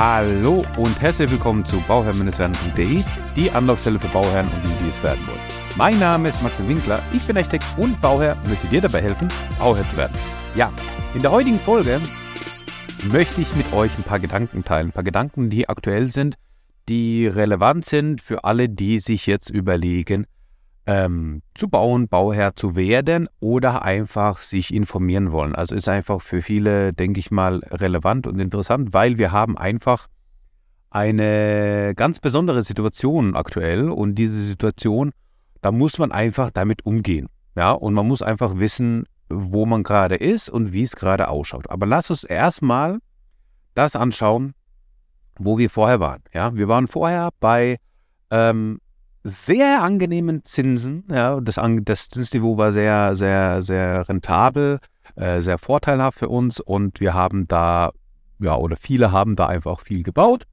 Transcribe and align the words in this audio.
Hallo 0.00 0.64
und 0.76 1.00
herzlich 1.00 1.28
willkommen 1.28 1.64
zu 1.64 1.80
bauherrn-werden.de, 1.88 3.02
die 3.34 3.50
Anlaufstelle 3.50 3.98
für 3.98 4.06
Bauherren 4.06 4.46
und 4.46 4.64
die, 4.64 4.84
die 4.84 4.90
es 4.90 5.02
werden 5.02 5.26
wollen. 5.26 5.40
Mein 5.74 5.98
Name 5.98 6.28
ist 6.28 6.40
Maxim 6.40 6.68
Winkler, 6.68 7.02
ich 7.12 7.26
bin 7.26 7.36
Architekt 7.36 7.64
und 7.76 8.00
Bauherr 8.00 8.36
und 8.36 8.50
möchte 8.50 8.68
dir 8.68 8.80
dabei 8.80 9.02
helfen, 9.02 9.26
Bauherr 9.58 9.84
zu 9.88 9.96
werden. 9.96 10.16
Ja, 10.54 10.70
in 11.16 11.22
der 11.22 11.32
heutigen 11.32 11.58
Folge 11.58 12.00
möchte 13.10 13.40
ich 13.40 13.52
mit 13.56 13.72
euch 13.72 13.90
ein 13.98 14.04
paar 14.04 14.20
Gedanken 14.20 14.62
teilen, 14.62 14.90
ein 14.90 14.92
paar 14.92 15.02
Gedanken, 15.02 15.50
die 15.50 15.68
aktuell 15.68 16.12
sind, 16.12 16.36
die 16.88 17.26
relevant 17.26 17.84
sind 17.84 18.20
für 18.20 18.44
alle, 18.44 18.68
die 18.68 19.00
sich 19.00 19.26
jetzt 19.26 19.50
überlegen, 19.50 20.28
ähm, 20.88 21.42
zu 21.54 21.68
bauen, 21.68 22.08
Bauherr 22.08 22.56
zu 22.56 22.74
werden 22.74 23.28
oder 23.40 23.82
einfach 23.82 24.40
sich 24.40 24.72
informieren 24.72 25.32
wollen. 25.32 25.54
Also 25.54 25.74
ist 25.74 25.86
einfach 25.86 26.22
für 26.22 26.40
viele, 26.40 26.94
denke 26.94 27.20
ich 27.20 27.30
mal, 27.30 27.58
relevant 27.58 28.26
und 28.26 28.40
interessant, 28.40 28.94
weil 28.94 29.18
wir 29.18 29.30
haben 29.30 29.58
einfach 29.58 30.06
eine 30.88 31.92
ganz 31.94 32.20
besondere 32.20 32.62
Situation 32.62 33.36
aktuell 33.36 33.90
und 33.90 34.14
diese 34.14 34.40
Situation, 34.40 35.12
da 35.60 35.72
muss 35.72 35.98
man 35.98 36.10
einfach 36.10 36.50
damit 36.50 36.86
umgehen. 36.86 37.28
Ja, 37.54 37.72
und 37.72 37.92
man 37.92 38.08
muss 38.08 38.22
einfach 38.22 38.58
wissen, 38.58 39.04
wo 39.28 39.66
man 39.66 39.82
gerade 39.82 40.14
ist 40.14 40.48
und 40.48 40.72
wie 40.72 40.84
es 40.84 40.96
gerade 40.96 41.28
ausschaut. 41.28 41.68
Aber 41.68 41.84
lass 41.84 42.08
uns 42.08 42.24
erstmal 42.24 42.98
das 43.74 43.94
anschauen, 43.94 44.54
wo 45.38 45.58
wir 45.58 45.68
vorher 45.68 46.00
waren. 46.00 46.22
Ja, 46.32 46.54
wir 46.54 46.66
waren 46.66 46.86
vorher 46.86 47.28
bei 47.40 47.76
ähm, 48.30 48.80
sehr 49.24 49.82
angenehmen 49.82 50.44
Zinsen. 50.44 51.04
Ja, 51.10 51.40
das, 51.40 51.58
das 51.82 52.08
Zinsniveau 52.08 52.56
war 52.56 52.72
sehr, 52.72 53.16
sehr, 53.16 53.62
sehr 53.62 54.08
rentabel, 54.08 54.78
äh, 55.16 55.40
sehr 55.40 55.58
vorteilhaft 55.58 56.18
für 56.18 56.28
uns 56.28 56.60
und 56.60 57.00
wir 57.00 57.14
haben 57.14 57.46
da, 57.48 57.90
ja, 58.38 58.56
oder 58.56 58.76
viele 58.76 59.12
haben 59.12 59.36
da 59.36 59.46
einfach 59.46 59.72
auch 59.72 59.80
viel 59.80 60.02
gebaut. 60.02 60.44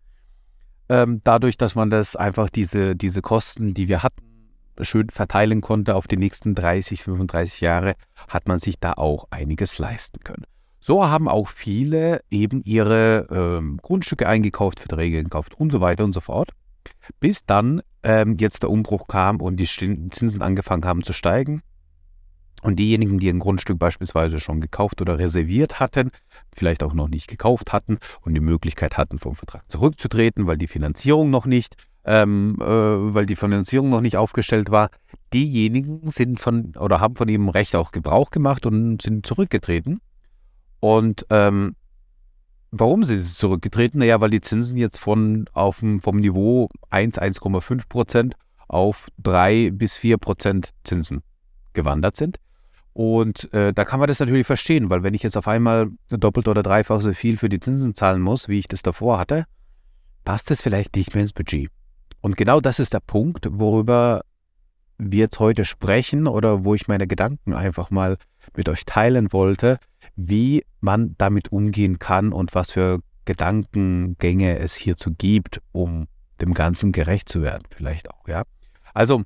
Ähm, 0.87 1.21
dadurch, 1.23 1.57
dass 1.57 1.75
man 1.75 1.89
das 1.89 2.15
einfach 2.15 2.49
diese, 2.49 2.95
diese 2.95 3.21
Kosten, 3.21 3.73
die 3.73 3.87
wir 3.87 4.03
hatten, 4.03 4.23
schön 4.81 5.09
verteilen 5.09 5.61
konnte 5.61 5.95
auf 5.95 6.07
die 6.07 6.17
nächsten 6.17 6.53
30, 6.53 7.01
35 7.01 7.61
Jahre, 7.61 7.95
hat 8.27 8.47
man 8.47 8.59
sich 8.59 8.79
da 8.79 8.93
auch 8.93 9.25
einiges 9.31 9.79
leisten 9.79 10.19
können. 10.23 10.45
So 10.79 11.07
haben 11.07 11.27
auch 11.27 11.47
viele 11.47 12.19
eben 12.29 12.61
ihre 12.63 13.27
ähm, 13.31 13.79
Grundstücke 13.81 14.27
eingekauft, 14.27 14.79
Verträge 14.79 15.23
gekauft 15.23 15.55
und 15.55 15.71
so 15.71 15.81
weiter 15.81 16.03
und 16.03 16.13
so 16.13 16.19
fort. 16.19 16.51
Bis 17.19 17.45
dann 17.45 17.81
ähm, 18.03 18.37
jetzt 18.39 18.63
der 18.63 18.69
Umbruch 18.69 19.07
kam 19.07 19.41
und 19.41 19.57
die 19.57 19.65
Zinsen 19.65 20.41
angefangen 20.41 20.85
haben 20.85 21.03
zu 21.03 21.13
steigen. 21.13 21.61
Und 22.61 22.77
diejenigen, 22.77 23.19
die 23.19 23.29
ein 23.29 23.39
Grundstück 23.39 23.77
beispielsweise 23.77 24.39
schon 24.39 24.59
gekauft 24.59 24.99
oder 24.99 25.19
reserviert 25.19 25.79
hatten, 25.79 26.09
vielleicht 26.51 26.81
auch 26.81 26.93
noch 26.93 27.07
nicht 27.07 27.27
gekauft 27.27 27.73
hatten 27.73 27.99
und 28.21 28.33
die 28.33 28.39
Möglichkeit 28.39 28.97
hatten, 28.97 29.19
vom 29.19 29.35
Vertrag 29.35 29.69
zurückzutreten, 29.69 30.47
weil 30.47 30.57
die 30.57 30.67
Finanzierung 30.67 31.29
noch 31.29 31.45
nicht, 31.45 31.75
ähm, 32.05 32.57
äh, 32.59 32.65
weil 32.65 33.27
die 33.27 33.35
Finanzierung 33.35 33.89
noch 33.89 34.01
nicht 34.01 34.17
aufgestellt 34.17 34.71
war, 34.71 34.89
diejenigen 35.31 36.09
sind 36.09 36.39
von 36.39 36.73
oder 36.79 36.99
haben 36.99 37.15
von 37.15 37.29
ihrem 37.29 37.49
Recht 37.49 37.75
auch 37.75 37.91
Gebrauch 37.91 38.31
gemacht 38.31 38.65
und 38.65 38.99
sind 39.01 39.27
zurückgetreten. 39.27 40.01
Und 40.79 41.27
ähm, 41.29 41.75
Warum 42.77 43.03
sind 43.03 43.21
sie 43.21 43.33
zurückgetreten? 43.33 43.99
Naja, 43.99 44.19
weil 44.19 44.31
die 44.31 44.41
Zinsen 44.41 44.77
jetzt 44.77 44.99
von 44.99 45.45
auf 45.53 45.79
dem, 45.79 46.01
vom 46.01 46.17
Niveau 46.17 46.67
1, 46.89 47.17
1,5 47.17 47.87
Prozent 47.87 48.35
auf 48.67 49.07
3 49.23 49.71
bis 49.71 49.95
4 49.95 50.17
Prozent 50.17 50.71
Zinsen 50.83 51.23
gewandert 51.71 52.17
sind. 52.17 52.37
Und 52.91 53.53
äh, 53.53 53.71
da 53.71 53.85
kann 53.85 54.01
man 54.01 54.07
das 54.07 54.19
natürlich 54.19 54.45
verstehen, 54.45 54.89
weil 54.89 55.03
wenn 55.03 55.13
ich 55.13 55.23
jetzt 55.23 55.37
auf 55.37 55.47
einmal 55.47 55.89
doppelt 56.09 56.49
oder 56.49 56.63
dreifach 56.63 56.99
so 56.99 57.13
viel 57.13 57.37
für 57.37 57.47
die 57.47 57.61
Zinsen 57.61 57.93
zahlen 57.93 58.21
muss, 58.21 58.49
wie 58.49 58.59
ich 58.59 58.67
das 58.67 58.81
davor 58.81 59.19
hatte, 59.19 59.45
passt 60.25 60.51
das 60.51 60.61
vielleicht 60.61 60.97
nicht 60.97 61.13
mehr 61.13 61.21
ins 61.21 61.33
Budget. 61.33 61.69
Und 62.19 62.35
genau 62.35 62.59
das 62.59 62.79
ist 62.79 62.91
der 62.91 62.99
Punkt, 62.99 63.47
worüber 63.51 64.21
wir 64.97 65.19
jetzt 65.19 65.39
heute 65.39 65.63
sprechen 65.63 66.27
oder 66.27 66.65
wo 66.65 66.75
ich 66.75 66.89
meine 66.89 67.07
Gedanken 67.07 67.53
einfach 67.53 67.89
mal 67.89 68.17
mit 68.55 68.69
euch 68.69 68.85
teilen 68.85 69.31
wollte, 69.33 69.77
wie 70.15 70.63
man 70.81 71.15
damit 71.17 71.51
umgehen 71.51 71.99
kann 71.99 72.31
und 72.31 72.55
was 72.55 72.71
für 72.71 72.99
Gedankengänge 73.25 74.59
es 74.59 74.75
hierzu 74.75 75.11
gibt, 75.11 75.61
um 75.71 76.07
dem 76.41 76.53
Ganzen 76.53 76.91
gerecht 76.91 77.29
zu 77.29 77.41
werden, 77.41 77.63
vielleicht 77.69 78.11
auch, 78.11 78.27
ja. 78.27 78.43
Also, 78.93 79.23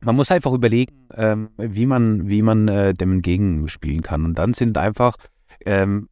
man 0.00 0.16
muss 0.16 0.30
einfach 0.30 0.52
überlegen, 0.52 1.08
ähm, 1.14 1.50
wie 1.58 1.86
man, 1.86 2.28
wie 2.28 2.42
man 2.42 2.68
äh, 2.68 2.94
dem 2.94 3.12
entgegenspielen 3.12 4.02
kann. 4.02 4.24
Und 4.24 4.38
dann 4.38 4.54
sind 4.54 4.78
einfach, 4.78 5.16
ähm, 5.66 6.08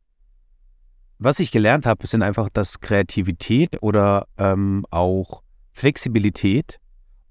was 1.18 1.40
ich 1.40 1.50
gelernt 1.50 1.86
habe, 1.86 2.06
sind 2.06 2.22
einfach, 2.22 2.48
dass 2.50 2.80
Kreativität 2.80 3.82
oder 3.82 4.26
ähm, 4.36 4.84
auch 4.90 5.42
Flexibilität 5.72 6.78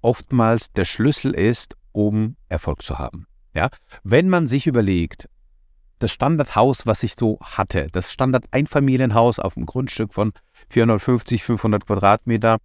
oftmals 0.02 0.72
der 0.74 0.86
Schlüssel 0.86 1.34
ist, 1.34 1.76
um 1.92 2.36
Erfolg 2.50 2.82
zu 2.82 2.98
haben. 2.98 3.28
Ja? 3.58 3.70
Wenn 4.04 4.30
man 4.30 4.46
sich 4.46 4.68
überlegt, 4.68 5.28
das 5.98 6.12
Standardhaus, 6.12 6.86
was 6.86 7.02
ich 7.02 7.16
so 7.18 7.40
hatte, 7.42 7.88
das 7.92 8.14
Standard-Einfamilienhaus 8.14 9.40
auf 9.40 9.58
einem 9.58 9.66
Grundstück 9.66 10.14
von 10.14 10.32
450, 10.70 11.44
500 11.44 11.88
Quadratmeter, 11.88 12.58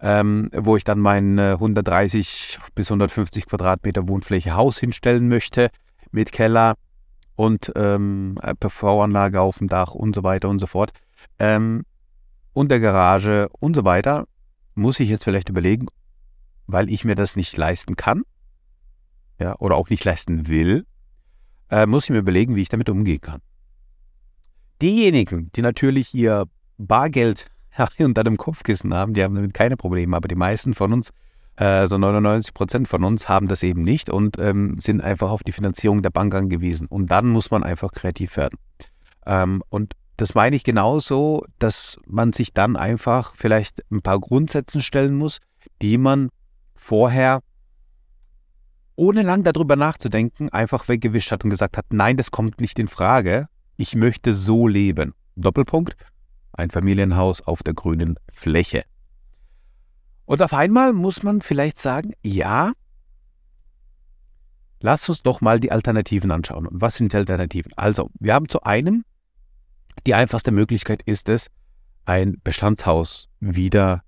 ähm, 0.00 0.50
wo 0.56 0.78
ich 0.78 0.84
dann 0.84 0.98
mein 0.98 1.38
130 1.38 2.58
bis 2.74 2.90
150 2.90 3.44
Quadratmeter 3.44 4.08
Wohnfläche 4.08 4.54
Haus 4.54 4.78
hinstellen 4.78 5.28
möchte, 5.28 5.68
mit 6.10 6.32
Keller 6.32 6.74
und 7.36 7.70
ähm, 7.76 8.38
PV-Anlage 8.60 9.42
auf 9.42 9.58
dem 9.58 9.68
Dach 9.68 9.94
und 9.94 10.14
so 10.14 10.22
weiter 10.22 10.48
und 10.48 10.58
so 10.58 10.66
fort, 10.66 10.92
ähm, 11.38 11.84
und 12.54 12.70
der 12.70 12.80
Garage 12.80 13.50
und 13.60 13.76
so 13.76 13.84
weiter, 13.84 14.26
muss 14.74 15.00
ich 15.00 15.10
jetzt 15.10 15.24
vielleicht 15.24 15.50
überlegen, 15.50 15.86
weil 16.66 16.90
ich 16.90 17.04
mir 17.04 17.14
das 17.14 17.36
nicht 17.36 17.58
leisten 17.58 17.94
kann 17.94 18.22
ja, 19.40 19.56
oder 19.58 19.76
auch 19.76 19.90
nicht 19.90 20.04
leisten 20.04 20.48
will, 20.48 20.86
äh, 21.70 21.86
muss 21.86 22.04
ich 22.04 22.10
mir 22.10 22.18
überlegen, 22.18 22.54
wie 22.56 22.62
ich 22.62 22.68
damit 22.68 22.88
umgehen 22.88 23.20
kann. 23.20 23.40
Diejenigen, 24.82 25.50
die 25.52 25.62
natürlich 25.62 26.14
ihr 26.14 26.44
Bargeld 26.78 27.46
unter 27.98 28.24
dem 28.24 28.36
Kopfkissen 28.36 28.94
haben, 28.94 29.14
die 29.14 29.22
haben 29.22 29.34
damit 29.34 29.54
keine 29.54 29.76
Probleme, 29.76 30.16
aber 30.16 30.28
die 30.28 30.34
meisten 30.34 30.74
von 30.74 30.92
uns, 30.92 31.10
äh, 31.56 31.86
so 31.86 31.98
99 31.98 32.54
Prozent 32.54 32.88
von 32.88 33.04
uns, 33.04 33.28
haben 33.28 33.48
das 33.48 33.62
eben 33.62 33.82
nicht 33.82 34.10
und 34.10 34.38
ähm, 34.38 34.78
sind 34.78 35.00
einfach 35.02 35.30
auf 35.30 35.42
die 35.42 35.52
Finanzierung 35.52 36.02
der 36.02 36.10
Bank 36.10 36.34
angewiesen. 36.34 36.86
Und 36.86 37.10
dann 37.10 37.28
muss 37.28 37.50
man 37.50 37.62
einfach 37.62 37.92
kreativ 37.92 38.36
werden. 38.36 38.58
Ähm, 39.26 39.62
und 39.68 39.94
das 40.16 40.34
meine 40.34 40.56
ich 40.56 40.64
genauso, 40.64 41.44
dass 41.58 41.98
man 42.06 42.32
sich 42.32 42.52
dann 42.52 42.76
einfach 42.76 43.34
vielleicht 43.36 43.82
ein 43.90 44.02
paar 44.02 44.18
Grundsätze 44.18 44.82
stellen 44.82 45.16
muss, 45.16 45.38
die 45.80 45.96
man 45.96 46.28
vorher, 46.74 47.40
ohne 49.00 49.22
lang 49.22 49.44
darüber 49.44 49.76
nachzudenken, 49.76 50.50
einfach 50.50 50.86
weggewischt 50.86 51.32
hat 51.32 51.42
und 51.42 51.48
gesagt 51.48 51.78
hat, 51.78 51.86
nein, 51.90 52.18
das 52.18 52.30
kommt 52.30 52.60
nicht 52.60 52.78
in 52.78 52.86
Frage. 52.86 53.48
Ich 53.78 53.96
möchte 53.96 54.34
so 54.34 54.68
leben. 54.68 55.14
Doppelpunkt. 55.36 55.96
Ein 56.52 56.68
Familienhaus 56.68 57.40
auf 57.40 57.62
der 57.62 57.72
grünen 57.72 58.16
Fläche. 58.30 58.84
Und 60.26 60.42
auf 60.42 60.52
einmal 60.52 60.92
muss 60.92 61.22
man 61.22 61.40
vielleicht 61.40 61.78
sagen, 61.78 62.12
ja, 62.22 62.72
lass 64.80 65.08
uns 65.08 65.22
doch 65.22 65.40
mal 65.40 65.60
die 65.60 65.72
Alternativen 65.72 66.30
anschauen. 66.30 66.68
Was 66.70 66.96
sind 66.96 67.14
die 67.14 67.16
Alternativen? 67.16 67.72
Also, 67.76 68.10
wir 68.20 68.34
haben 68.34 68.50
zu 68.50 68.64
einem, 68.64 69.06
die 70.06 70.12
einfachste 70.12 70.50
Möglichkeit 70.50 71.00
ist 71.06 71.30
es, 71.30 71.46
ein 72.04 72.38
Bestandshaus 72.44 73.30
wieder 73.40 74.02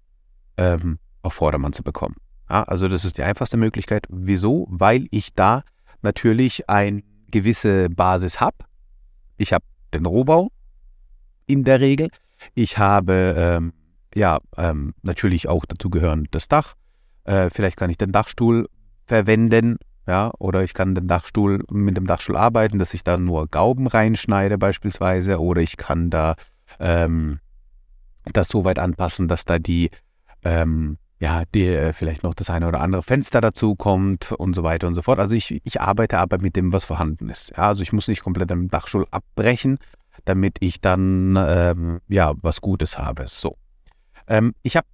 ähm, 0.59 0.99
auf 1.23 1.33
Vordermann 1.33 1.73
zu 1.73 1.83
bekommen. 1.83 2.17
Ja, 2.53 2.65
also 2.65 2.87
das 2.87 3.07
ist 3.07 3.17
die 3.17 3.23
einfachste 3.23 3.57
Möglichkeit. 3.57 4.05
Wieso? 4.11 4.67
Weil 4.69 5.07
ich 5.11 5.33
da 5.33 5.63
natürlich 6.03 6.69
eine 6.69 7.03
gewisse 7.31 7.89
Basis 7.89 8.41
habe. 8.41 8.59
Ich 9.39 9.55
habe 9.55 9.65
den 9.95 10.05
Rohbau 10.05 10.53
in 11.47 11.65
der 11.65 11.81
Regel. 11.81 12.11
Ich 12.55 12.77
habe 12.77 13.35
ähm, 13.39 13.73
ja 14.15 14.39
ähm, 14.59 14.93
natürlich 15.01 15.49
auch 15.49 15.65
dazu 15.65 15.89
gehören 15.89 16.29
das 16.31 16.47
Dach. 16.47 16.75
Äh, 17.25 17.49
vielleicht 17.49 17.79
kann 17.79 17.89
ich 17.89 17.97
den 17.97 18.13
Dachstuhl 18.13 18.69
verwenden. 19.07 19.79
Ja, 20.07 20.31
oder 20.39 20.63
ich 20.63 20.75
kann 20.75 20.95
den 20.95 21.09
Dachstuhl 21.09 21.65
mit 21.71 21.97
dem 21.97 22.07
Dachstuhl 22.07 22.37
arbeiten, 22.37 22.79
dass 22.79 22.93
ich 22.93 23.03
da 23.03 23.17
nur 23.17 23.49
Gauben 23.49 23.87
reinschneide 23.87 24.59
beispielsweise, 24.59 25.41
oder 25.41 25.63
ich 25.63 25.79
kann 25.79 26.11
da 26.11 26.35
ähm, 26.81 27.39
das 28.33 28.49
so 28.49 28.65
weit 28.65 28.79
anpassen, 28.79 29.27
dass 29.27 29.47
da 29.47 29.59
die 29.59 29.91
ähm, 30.45 30.99
ja, 31.23 31.45
die, 31.55 31.67
äh, 31.67 31.93
vielleicht 31.93 32.25
noch 32.25 32.35
das 32.35 32.51
eine 32.51 32.67
oder 32.67 32.81
andere 32.81 33.05
Fenster 33.05 33.41
dazu 33.41 33.77
kommt 33.77 34.33
und 34.33 34.55
so 34.55 34.65
weiter 34.65 34.89
und 34.89 34.95
so 34.95 35.03
fort. 35.03 35.21
Also 35.21 35.37
ich, 35.37 35.61
ich 35.63 35.81
arbeite 35.81 36.19
aber 36.19 36.39
mit 36.39 36.57
dem, 36.57 36.73
was 36.73 36.85
vorhanden 36.85 37.29
ist. 37.29 37.53
Ja, 37.57 37.69
also 37.69 37.81
ich 37.85 37.93
muss 37.93 38.09
nicht 38.09 38.25
komplett 38.25 38.51
den 38.51 38.67
Dachstuhl 38.67 39.07
abbrechen, 39.13 39.79
damit 40.25 40.57
ich 40.59 40.81
dann 40.81 41.39
ähm, 41.39 42.01
ja 42.09 42.33
was 42.43 42.61
Gutes 42.61 42.99
habe. 42.99 43.27
So. 43.29 43.57
Ähm, 44.27 44.53
ich 44.65 44.77
habe 44.77 44.89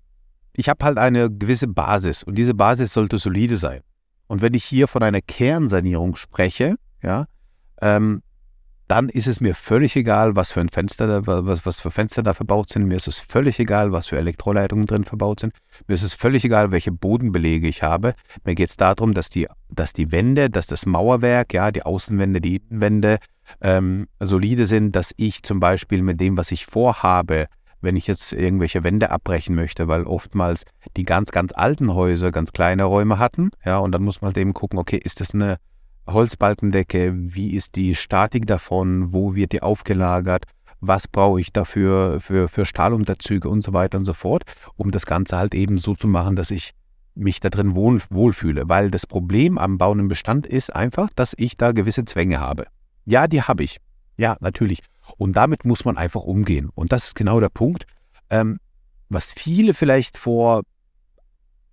ich 0.53 0.69
hab 0.69 0.85
halt 0.85 0.99
eine 0.99 1.31
gewisse 1.31 1.67
Basis 1.67 2.25
und 2.25 2.35
diese 2.35 2.53
Basis 2.53 2.93
sollte 2.93 3.17
solide 3.17 3.57
sein. 3.57 3.81
Und 4.27 4.43
wenn 4.43 4.53
ich 4.53 4.65
hier 4.65 4.87
von 4.87 5.03
einer 5.03 5.23
Kernsanierung 5.23 6.15
spreche, 6.15 6.75
ja, 7.03 7.25
ähm, 7.81 8.21
dann 8.89 9.11
ist 9.11 9.27
es 9.27 9.41
mir 9.43 9.55
völlig 9.55 9.95
egal, 9.97 10.35
was 10.35 10.51
für 10.53 10.61
ein 10.61 10.71
Fenster 10.71 11.07
da, 11.07 11.45
was, 11.45 11.67
was 11.67 11.81
für 11.81 11.91
Fenster 11.91 12.23
da 12.23 12.33
verbaut 12.33 12.71
sind. 12.71 12.87
Mir 12.87 12.97
ist 12.97 13.07
es 13.07 13.21
völlig 13.21 13.61
egal, 13.61 13.93
was 13.93 14.09
für 14.09 14.17
Elektroleitungen 14.17 14.87
drin 14.87 15.05
verbaut 15.05 15.41
sind. 15.41 15.53
Mir 15.87 15.95
ist 15.95 16.03
es 16.03 16.15
völlig 16.15 16.45
egal, 16.45 16.73
welche 16.73 16.91
Bodenbelege 16.91 17.69
ich 17.69 17.83
habe. 17.83 18.15
Mir 18.45 18.55
geht 18.55 18.71
es 18.71 18.79
darum, 18.79 19.13
dass 19.13 19.29
die, 19.29 19.47
dass 19.71 19.93
die 19.93 20.11
Wände, 20.11 20.49
dass 20.49 20.67
das 20.67 20.87
Mauerwerk, 20.87 21.53
ja, 21.53 21.71
die 21.71 21.83
Außenwände, 21.83 22.41
die 22.41 22.57
Innenwände 22.57 23.19
ähm, 23.61 24.09
solide 24.21 24.67
sind, 24.67 24.97
dass 24.97 25.13
ich 25.19 25.43
zum 25.43 25.61
Beispiel 25.61 26.03
mit 26.03 26.19
dem, 26.19 26.39
was 26.39 26.51
ich 26.51 26.65
vorhabe, 26.65 27.49
wenn 27.83 27.97
ich 27.97 28.07
jetzt 28.07 28.33
irgendwelche 28.33 28.85
Wände 28.85 29.11
abbrechen 29.11 29.55
möchte, 29.55 29.87
weil 29.87 30.05
oftmals 30.05 30.65
die 30.97 31.05
ganz, 31.05 31.31
ganz 31.31 31.53
alten 31.53 31.95
Häuser 31.95 32.33
ganz 32.33 32.53
kleine 32.53 32.85
Räume 32.85 33.19
hatten, 33.19 33.51
ja, 33.65 33.79
und 33.79 33.93
dann 33.93 34.03
muss 34.03 34.23
man 34.23 34.31
halt 34.31 34.39
eben 34.39 34.55
gucken, 34.55 34.79
okay, 34.79 34.97
ist 34.97 35.21
das 35.21 35.35
eine 35.35 35.59
Holzbalkendecke, 36.09 37.13
wie 37.15 37.51
ist 37.51 37.77
die 37.77 37.95
Statik 37.95 38.47
davon, 38.47 39.13
wo 39.13 39.35
wird 39.35 39.53
die 39.53 39.63
aufgelagert, 39.63 40.45
was 40.81 41.09
brauche 41.09 41.41
ich 41.41 41.53
dafür 41.53 42.21
für, 42.21 42.49
für 42.49 42.65
Stahlunterzüge 42.65 43.49
und 43.49 43.63
so 43.63 43.73
weiter 43.73 43.99
und 43.99 44.05
so 44.05 44.15
fort, 44.15 44.45
um 44.77 44.91
das 44.91 45.07
Ganze 45.07 45.37
halt 45.37 45.55
eben 45.55 45.79
so 45.79 45.95
zu 45.95 46.07
machen, 46.07 46.37
dass 46.37 46.51
ich 46.51 46.73
mich 47.15 47.41
da 47.41 47.51
drin 47.51 47.75
wohl, 47.75 48.01
wohlfühle. 48.11 48.69
Weil 48.69 48.91
das 48.91 49.07
Problem 49.07 49.59
am 49.59 49.77
bauenden 49.77 50.09
Bestand 50.09 50.47
ist 50.47 50.75
einfach, 50.75 51.11
dass 51.15 51.35
ich 51.37 51.57
da 51.57 51.73
gewisse 51.73 52.05
Zwänge 52.05 52.39
habe. 52.39 52.67
Ja, 53.05 53.27
die 53.27 53.43
habe 53.43 53.65
ich. 53.65 53.79
Ja, 54.17 54.37
natürlich. 54.41 54.81
Und 55.17 55.35
damit 55.37 55.65
muss 55.65 55.85
man 55.85 55.97
einfach 55.97 56.23
umgehen. 56.23 56.71
Und 56.75 56.93
das 56.93 57.09
ist 57.09 57.15
genau 57.15 57.41
der 57.41 57.49
Punkt, 57.49 57.87
ähm, 58.31 58.59
was 59.09 59.33
viele 59.33 59.75
vielleicht 59.75 60.17
vor 60.17 60.63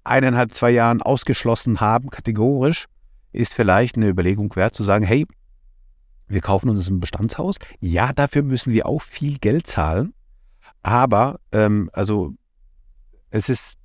eineinhalb, 0.03 0.53
zwei 0.53 0.71
Jahren 0.71 1.01
ausgeschlossen 1.01 1.79
haben, 1.79 2.09
kategorisch, 2.09 2.85
ist 3.35 3.53
vielleicht 3.53 3.95
eine 3.95 4.07
Überlegung 4.07 4.55
wert 4.55 4.73
zu 4.73 4.83
sagen, 4.83 5.05
hey, 5.05 5.25
wir 6.27 6.41
kaufen 6.41 6.69
uns 6.69 6.89
ein 6.89 6.99
Bestandshaus. 6.99 7.57
Ja, 7.79 8.13
dafür 8.13 8.43
müssen 8.43 8.73
wir 8.73 8.87
auch 8.87 9.01
viel 9.01 9.37
Geld 9.37 9.67
zahlen. 9.67 10.13
Aber, 10.81 11.39
ähm, 11.51 11.89
also, 11.93 12.33
es 13.29 13.49
ist, 13.49 13.77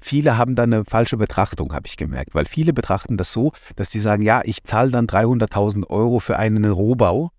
viele 0.00 0.38
haben 0.38 0.54
da 0.54 0.64
eine 0.64 0.84
falsche 0.84 1.16
Betrachtung, 1.16 1.72
habe 1.72 1.86
ich 1.86 1.96
gemerkt. 1.96 2.34
Weil 2.34 2.46
viele 2.46 2.72
betrachten 2.72 3.16
das 3.16 3.32
so, 3.32 3.52
dass 3.76 3.90
sie 3.90 4.00
sagen, 4.00 4.22
ja, 4.22 4.42
ich 4.44 4.64
zahle 4.64 4.90
dann 4.90 5.06
300.000 5.06 5.88
Euro 5.88 6.18
für 6.20 6.38
einen 6.38 6.64
Rohbau, 6.64 7.30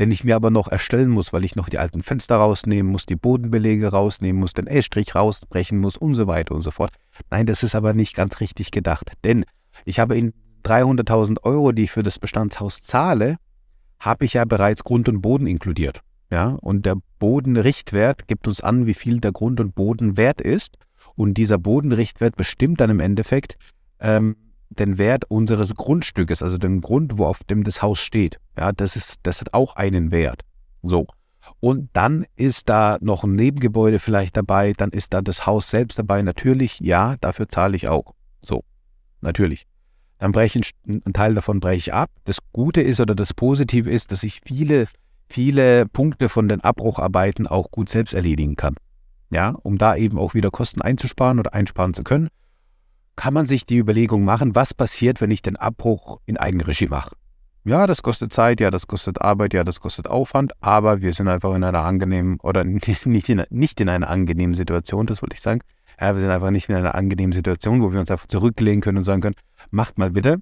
den 0.00 0.10
ich 0.10 0.24
mir 0.24 0.36
aber 0.36 0.50
noch 0.50 0.68
erstellen 0.68 1.10
muss, 1.10 1.32
weil 1.32 1.44
ich 1.44 1.54
noch 1.54 1.68
die 1.68 1.78
alten 1.78 2.02
Fenster 2.02 2.36
rausnehmen 2.36 2.90
muss, 2.90 3.06
die 3.06 3.16
Bodenbelege 3.16 3.88
rausnehmen 3.88 4.40
muss, 4.40 4.54
den 4.54 4.66
Estrich 4.66 5.14
rausbrechen 5.14 5.78
muss 5.78 5.96
und 5.96 6.14
so 6.14 6.26
weiter 6.26 6.54
und 6.54 6.62
so 6.62 6.70
fort. 6.70 6.92
Nein, 7.30 7.46
das 7.46 7.62
ist 7.62 7.74
aber 7.74 7.92
nicht 7.92 8.14
ganz 8.14 8.40
richtig 8.40 8.70
gedacht. 8.70 9.12
Denn 9.22 9.44
ich 9.84 10.00
habe 10.00 10.16
in 10.16 10.32
300.000 10.62 11.42
Euro, 11.42 11.72
die 11.72 11.84
ich 11.84 11.90
für 11.90 12.02
das 12.02 12.18
Bestandshaus 12.18 12.82
zahle, 12.82 13.36
habe 14.00 14.24
ich 14.24 14.34
ja 14.34 14.44
bereits 14.44 14.84
Grund 14.84 15.08
und 15.08 15.22
Boden 15.22 15.46
inkludiert. 15.46 16.00
Ja, 16.30 16.56
und 16.62 16.86
der 16.86 16.96
Bodenrichtwert 17.18 18.26
gibt 18.26 18.48
uns 18.48 18.60
an, 18.60 18.86
wie 18.86 18.94
viel 18.94 19.20
der 19.20 19.32
Grund 19.32 19.60
und 19.60 19.74
Boden 19.74 20.16
wert 20.16 20.40
ist. 20.40 20.78
Und 21.14 21.34
dieser 21.34 21.58
Bodenrichtwert 21.58 22.36
bestimmt 22.36 22.80
dann 22.80 22.88
im 22.88 23.00
Endeffekt 23.00 23.56
ähm, 24.00 24.36
den 24.70 24.96
Wert 24.96 25.24
unseres 25.28 25.74
Grundstückes, 25.74 26.42
also 26.42 26.56
den 26.56 26.80
Grund, 26.80 27.18
wo 27.18 27.26
auf 27.26 27.44
dem 27.44 27.64
das 27.64 27.82
Haus 27.82 28.00
steht. 28.00 28.38
Ja, 28.56 28.72
das 28.72 28.96
ist, 28.96 29.20
das 29.24 29.42
hat 29.42 29.52
auch 29.52 29.76
einen 29.76 30.10
Wert. 30.10 30.40
So. 30.82 31.06
Und 31.60 31.90
dann 31.92 32.24
ist 32.36 32.68
da 32.70 32.96
noch 33.02 33.24
ein 33.24 33.32
Nebengebäude 33.32 33.98
vielleicht 33.98 34.36
dabei, 34.36 34.72
dann 34.72 34.90
ist 34.90 35.12
da 35.12 35.20
das 35.20 35.44
Haus 35.44 35.68
selbst 35.68 35.98
dabei. 35.98 36.22
Natürlich, 36.22 36.80
ja, 36.80 37.16
dafür 37.20 37.48
zahle 37.48 37.76
ich 37.76 37.88
auch. 37.88 38.14
So, 38.40 38.64
natürlich 39.20 39.66
dann 40.22 40.30
breche 40.30 40.60
ich 40.60 40.70
einen 40.86 41.12
Teil 41.12 41.34
davon 41.34 41.58
breche 41.58 41.78
ich 41.78 41.92
ab. 41.92 42.08
Das 42.22 42.38
Gute 42.52 42.80
ist 42.80 43.00
oder 43.00 43.16
das 43.16 43.34
Positive 43.34 43.90
ist, 43.90 44.12
dass 44.12 44.22
ich 44.22 44.40
viele, 44.46 44.86
viele 45.28 45.86
Punkte 45.86 46.28
von 46.28 46.46
den 46.46 46.60
Abbrucharbeiten 46.60 47.48
auch 47.48 47.72
gut 47.72 47.88
selbst 47.88 48.14
erledigen 48.14 48.54
kann. 48.54 48.76
Ja, 49.30 49.56
um 49.64 49.78
da 49.78 49.96
eben 49.96 50.20
auch 50.20 50.34
wieder 50.34 50.52
Kosten 50.52 50.80
einzusparen 50.80 51.40
oder 51.40 51.54
einsparen 51.54 51.92
zu 51.92 52.04
können, 52.04 52.28
kann 53.16 53.34
man 53.34 53.46
sich 53.46 53.66
die 53.66 53.78
Überlegung 53.78 54.24
machen, 54.24 54.54
was 54.54 54.74
passiert, 54.74 55.20
wenn 55.20 55.32
ich 55.32 55.42
den 55.42 55.56
Abbruch 55.56 56.20
in 56.24 56.36
Eigenregie 56.36 56.86
mache. 56.86 57.16
Ja, 57.64 57.86
das 57.86 58.02
kostet 58.02 58.32
Zeit, 58.32 58.60
ja, 58.60 58.72
das 58.72 58.88
kostet 58.88 59.20
Arbeit, 59.20 59.54
ja, 59.54 59.62
das 59.62 59.80
kostet 59.80 60.08
Aufwand, 60.08 60.52
aber 60.60 61.00
wir 61.00 61.12
sind 61.12 61.28
einfach 61.28 61.54
in 61.54 61.62
einer 61.62 61.84
angenehmen 61.84 62.40
oder 62.42 62.64
nicht 62.64 63.28
in, 63.28 63.44
nicht 63.50 63.80
in 63.80 63.88
einer 63.88 64.10
angenehmen 64.10 64.54
Situation, 64.54 65.06
das 65.06 65.22
wollte 65.22 65.34
ich 65.34 65.40
sagen, 65.40 65.60
ja, 66.00 66.12
wir 66.12 66.20
sind 66.20 66.30
einfach 66.30 66.50
nicht 66.50 66.68
in 66.68 66.74
einer 66.74 66.96
angenehmen 66.96 67.32
Situation, 67.32 67.80
wo 67.80 67.92
wir 67.92 68.00
uns 68.00 68.10
einfach 68.10 68.26
zurücklegen 68.26 68.80
können 68.80 68.98
und 68.98 69.04
sagen 69.04 69.20
können, 69.20 69.36
macht 69.70 69.96
mal 69.96 70.10
bitte, 70.10 70.38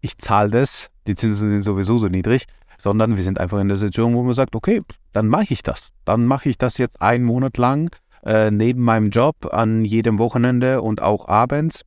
ich 0.00 0.18
zahle 0.18 0.50
das, 0.50 0.90
die 1.08 1.16
Zinsen 1.16 1.50
sind 1.50 1.62
sowieso 1.62 1.98
so 1.98 2.06
niedrig, 2.08 2.44
sondern 2.78 3.16
wir 3.16 3.22
sind 3.24 3.40
einfach 3.40 3.58
in 3.58 3.68
der 3.68 3.76
Situation, 3.76 4.14
wo 4.14 4.22
man 4.22 4.34
sagt, 4.34 4.54
okay, 4.54 4.82
dann 5.12 5.28
mache 5.28 5.46
ich 5.50 5.62
das. 5.62 5.90
Dann 6.04 6.26
mache 6.26 6.48
ich 6.48 6.58
das 6.58 6.78
jetzt 6.78 7.00
einen 7.00 7.24
Monat 7.24 7.56
lang 7.56 7.90
äh, 8.24 8.50
neben 8.50 8.82
meinem 8.82 9.10
Job 9.10 9.48
an 9.52 9.84
jedem 9.84 10.18
Wochenende 10.18 10.82
und 10.82 11.02
auch 11.02 11.28
abends 11.28 11.82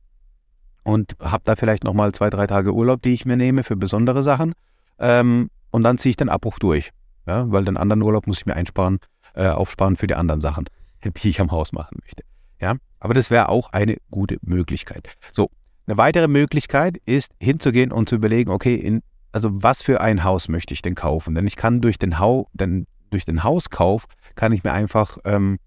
und 0.86 1.16
habe 1.20 1.42
da 1.44 1.56
vielleicht 1.56 1.82
nochmal 1.82 2.12
zwei, 2.12 2.30
drei 2.30 2.46
Tage 2.46 2.72
Urlaub, 2.72 3.02
die 3.02 3.12
ich 3.12 3.26
mir 3.26 3.36
nehme 3.36 3.64
für 3.64 3.74
besondere 3.74 4.22
Sachen. 4.22 4.52
Ähm, 5.00 5.50
und 5.72 5.82
dann 5.82 5.98
ziehe 5.98 6.10
ich 6.10 6.16
den 6.16 6.28
Abbruch 6.28 6.60
durch. 6.60 6.90
Ja, 7.26 7.50
weil 7.50 7.64
den 7.64 7.76
anderen 7.76 8.02
Urlaub 8.02 8.28
muss 8.28 8.38
ich 8.38 8.46
mir 8.46 8.54
einsparen, 8.54 9.00
äh, 9.34 9.48
aufsparen 9.48 9.96
für 9.96 10.06
die 10.06 10.14
anderen 10.14 10.40
Sachen, 10.40 10.66
die 11.04 11.28
ich 11.28 11.40
am 11.40 11.50
Haus 11.50 11.72
machen 11.72 11.98
möchte. 12.00 12.22
Ja, 12.60 12.76
aber 13.00 13.14
das 13.14 13.32
wäre 13.32 13.48
auch 13.48 13.72
eine 13.72 13.96
gute 14.12 14.38
Möglichkeit. 14.42 15.16
So, 15.32 15.50
eine 15.88 15.98
weitere 15.98 16.28
Möglichkeit 16.28 16.98
ist 17.04 17.32
hinzugehen 17.40 17.90
und 17.90 18.08
zu 18.08 18.14
überlegen, 18.14 18.52
okay, 18.52 18.76
in, 18.76 19.02
also 19.32 19.50
was 19.52 19.82
für 19.82 20.00
ein 20.00 20.22
Haus 20.22 20.48
möchte 20.48 20.72
ich 20.72 20.82
denn 20.82 20.94
kaufen? 20.94 21.34
Denn 21.34 21.48
ich 21.48 21.56
kann 21.56 21.80
durch 21.80 21.98
den, 21.98 22.20
Hau, 22.20 22.48
denn 22.52 22.86
durch 23.10 23.24
den 23.24 23.42
Hauskauf 23.42 24.04
kann 24.36 24.52
ich 24.52 24.62
mir 24.62 24.72
einfach 24.72 25.18
ähm, 25.24 25.58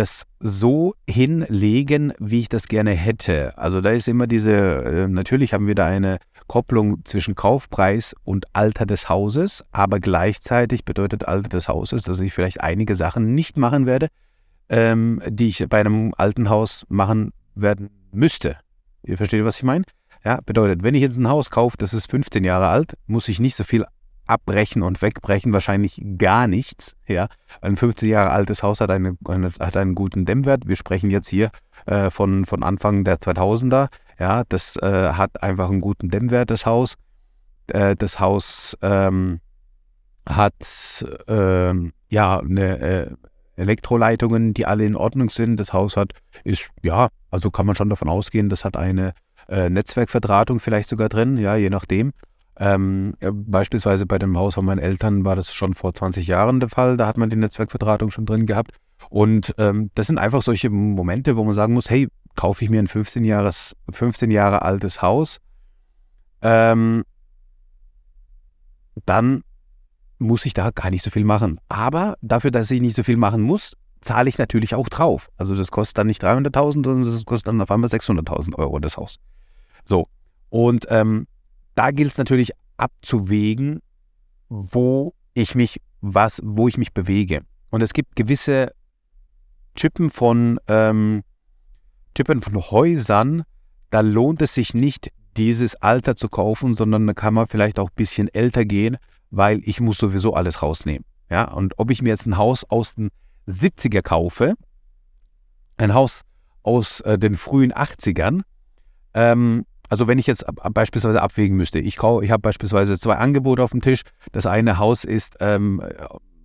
das 0.00 0.24
so 0.40 0.94
hinlegen, 1.06 2.14
wie 2.18 2.40
ich 2.40 2.48
das 2.48 2.68
gerne 2.68 2.92
hätte. 2.92 3.56
Also 3.58 3.82
da 3.82 3.90
ist 3.90 4.08
immer 4.08 4.26
diese, 4.26 4.50
äh, 4.50 5.08
natürlich 5.08 5.52
haben 5.52 5.66
wir 5.66 5.74
da 5.74 5.84
eine 5.84 6.18
Kopplung 6.46 7.04
zwischen 7.04 7.34
Kaufpreis 7.34 8.14
und 8.24 8.46
Alter 8.54 8.86
des 8.86 9.10
Hauses, 9.10 9.62
aber 9.72 10.00
gleichzeitig 10.00 10.86
bedeutet 10.86 11.28
Alter 11.28 11.50
des 11.50 11.68
Hauses, 11.68 12.02
dass 12.02 12.18
ich 12.20 12.32
vielleicht 12.32 12.62
einige 12.62 12.94
Sachen 12.94 13.34
nicht 13.34 13.58
machen 13.58 13.84
werde, 13.84 14.08
ähm, 14.70 15.20
die 15.28 15.48
ich 15.48 15.66
bei 15.68 15.80
einem 15.80 16.14
alten 16.16 16.48
Haus 16.48 16.86
machen 16.88 17.32
werden 17.54 17.90
müsste. 18.10 18.56
Ihr 19.02 19.18
versteht, 19.18 19.44
was 19.44 19.58
ich 19.58 19.64
meine? 19.64 19.84
Ja, 20.24 20.40
bedeutet, 20.44 20.82
wenn 20.82 20.94
ich 20.94 21.02
jetzt 21.02 21.18
ein 21.18 21.28
Haus 21.28 21.50
kaufe, 21.50 21.76
das 21.76 21.92
ist 21.92 22.10
15 22.10 22.42
Jahre 22.42 22.68
alt, 22.68 22.94
muss 23.06 23.28
ich 23.28 23.38
nicht 23.38 23.54
so 23.54 23.64
viel 23.64 23.84
abbrechen 24.30 24.82
und 24.82 25.02
wegbrechen, 25.02 25.52
wahrscheinlich 25.52 26.02
gar 26.18 26.46
nichts. 26.46 26.94
Ja, 27.06 27.28
ein 27.60 27.76
15 27.76 28.08
Jahre 28.08 28.30
altes 28.30 28.62
Haus 28.62 28.80
hat, 28.80 28.90
eine, 28.90 29.16
eine, 29.26 29.50
hat 29.58 29.76
einen 29.76 29.94
guten 29.94 30.24
Dämmwert. 30.24 30.66
Wir 30.66 30.76
sprechen 30.76 31.10
jetzt 31.10 31.28
hier 31.28 31.50
äh, 31.86 32.10
von, 32.10 32.46
von 32.46 32.62
Anfang 32.62 33.04
der 33.04 33.18
2000er. 33.18 33.88
Ja, 34.18 34.44
das 34.48 34.76
äh, 34.76 35.12
hat 35.12 35.42
einfach 35.42 35.70
einen 35.70 35.80
guten 35.80 36.08
Dämmwert, 36.08 36.50
das 36.50 36.66
Haus. 36.66 36.94
Äh, 37.66 37.96
das 37.96 38.20
Haus 38.20 38.76
ähm, 38.82 39.40
hat 40.28 41.04
ähm, 41.28 41.92
ja 42.08 42.38
eine 42.38 42.78
äh, 42.78 43.10
Elektroleitungen, 43.56 44.54
die 44.54 44.66
alle 44.66 44.84
in 44.84 44.96
Ordnung 44.96 45.30
sind. 45.30 45.58
Das 45.58 45.72
Haus 45.72 45.96
hat, 45.96 46.12
ist, 46.44 46.70
ja, 46.82 47.08
also 47.30 47.50
kann 47.50 47.66
man 47.66 47.76
schon 47.76 47.90
davon 47.90 48.08
ausgehen, 48.08 48.48
das 48.48 48.64
hat 48.64 48.76
eine 48.76 49.12
äh, 49.48 49.68
Netzwerkverdrahtung 49.68 50.60
vielleicht 50.60 50.88
sogar 50.88 51.08
drin, 51.08 51.36
ja, 51.36 51.56
je 51.56 51.70
nachdem. 51.70 52.12
Ähm, 52.62 53.14
beispielsweise 53.20 54.04
bei 54.04 54.18
dem 54.18 54.36
Haus 54.36 54.54
von 54.54 54.66
meinen 54.66 54.80
Eltern 54.80 55.24
war 55.24 55.34
das 55.34 55.54
schon 55.54 55.72
vor 55.72 55.94
20 55.94 56.26
Jahren 56.26 56.60
der 56.60 56.68
Fall, 56.68 56.98
da 56.98 57.06
hat 57.06 57.16
man 57.16 57.30
die 57.30 57.36
Netzwerkverdrahtung 57.36 58.10
schon 58.10 58.26
drin 58.26 58.44
gehabt. 58.44 58.72
Und 59.08 59.54
ähm, 59.56 59.90
das 59.94 60.08
sind 60.08 60.18
einfach 60.18 60.42
solche 60.42 60.68
Momente, 60.68 61.36
wo 61.36 61.44
man 61.44 61.54
sagen 61.54 61.72
muss, 61.72 61.88
hey, 61.88 62.08
kaufe 62.36 62.62
ich 62.62 62.70
mir 62.70 62.78
ein 62.78 62.86
15, 62.86 63.24
Jahres, 63.24 63.74
15 63.90 64.30
Jahre 64.30 64.60
altes 64.60 65.00
Haus, 65.00 65.40
ähm, 66.42 67.04
dann 69.06 69.42
muss 70.18 70.44
ich 70.44 70.52
da 70.52 70.70
gar 70.70 70.90
nicht 70.90 71.02
so 71.02 71.08
viel 71.08 71.24
machen. 71.24 71.58
Aber 71.70 72.18
dafür, 72.20 72.50
dass 72.50 72.70
ich 72.70 72.82
nicht 72.82 72.94
so 72.94 73.02
viel 73.02 73.16
machen 73.16 73.40
muss, 73.40 73.74
zahle 74.02 74.28
ich 74.28 74.36
natürlich 74.36 74.74
auch 74.74 74.90
drauf. 74.90 75.30
Also 75.38 75.56
das 75.56 75.70
kostet 75.70 75.96
dann 75.96 76.08
nicht 76.08 76.22
300.000, 76.22 76.84
sondern 76.84 77.04
das 77.04 77.24
kostet 77.24 77.48
dann 77.48 77.62
auf 77.62 77.70
einmal 77.70 77.88
600.000 77.88 78.56
Euro 78.56 78.78
das 78.80 78.98
Haus. 78.98 79.16
So. 79.86 80.08
Und 80.50 80.86
ähm, 80.90 81.26
da 81.74 81.90
gilt 81.90 82.12
es 82.12 82.18
natürlich 82.18 82.52
abzuwägen, 82.76 83.80
wo 84.48 85.14
ich 85.34 85.54
mich 85.54 85.80
was, 86.00 86.40
wo 86.42 86.68
ich 86.68 86.78
mich 86.78 86.92
bewege. 86.92 87.42
Und 87.70 87.82
es 87.82 87.92
gibt 87.92 88.16
gewisse 88.16 88.72
Typen 89.74 90.10
von 90.10 90.58
ähm, 90.66 91.22
Typen 92.14 92.42
von 92.42 92.56
Häusern, 92.56 93.44
da 93.90 94.00
lohnt 94.00 94.42
es 94.42 94.54
sich 94.54 94.74
nicht, 94.74 95.10
dieses 95.36 95.76
Alter 95.76 96.16
zu 96.16 96.28
kaufen, 96.28 96.74
sondern 96.74 97.06
da 97.06 97.12
kann 97.12 97.34
man 97.34 97.46
vielleicht 97.46 97.78
auch 97.78 97.90
ein 97.90 97.96
bisschen 97.96 98.28
älter 98.28 98.64
gehen, 98.64 98.96
weil 99.30 99.60
ich 99.64 99.80
muss 99.80 99.98
sowieso 99.98 100.34
alles 100.34 100.62
rausnehmen. 100.62 101.04
Ja, 101.30 101.52
und 101.52 101.78
ob 101.78 101.90
ich 101.90 102.02
mir 102.02 102.08
jetzt 102.08 102.26
ein 102.26 102.36
Haus 102.36 102.64
aus 102.68 102.94
den 102.94 103.10
70er 103.46 104.02
kaufe, 104.02 104.54
ein 105.76 105.94
Haus 105.94 106.22
aus 106.62 107.00
äh, 107.02 107.18
den 107.18 107.36
frühen 107.36 107.72
80ern, 107.72 108.42
ähm, 109.14 109.64
also 109.90 110.06
wenn 110.06 110.18
ich 110.18 110.26
jetzt 110.26 110.44
beispielsweise 110.72 111.20
abwägen 111.20 111.56
müsste, 111.56 111.80
ich, 111.80 111.96
ich 111.96 112.02
habe 112.02 112.38
beispielsweise 112.38 112.98
zwei 112.98 113.16
Angebote 113.16 113.62
auf 113.62 113.72
dem 113.72 113.82
Tisch. 113.82 114.02
Das 114.32 114.46
eine 114.46 114.78
Haus 114.78 115.04
ist 115.04 115.34
ähm, 115.40 115.82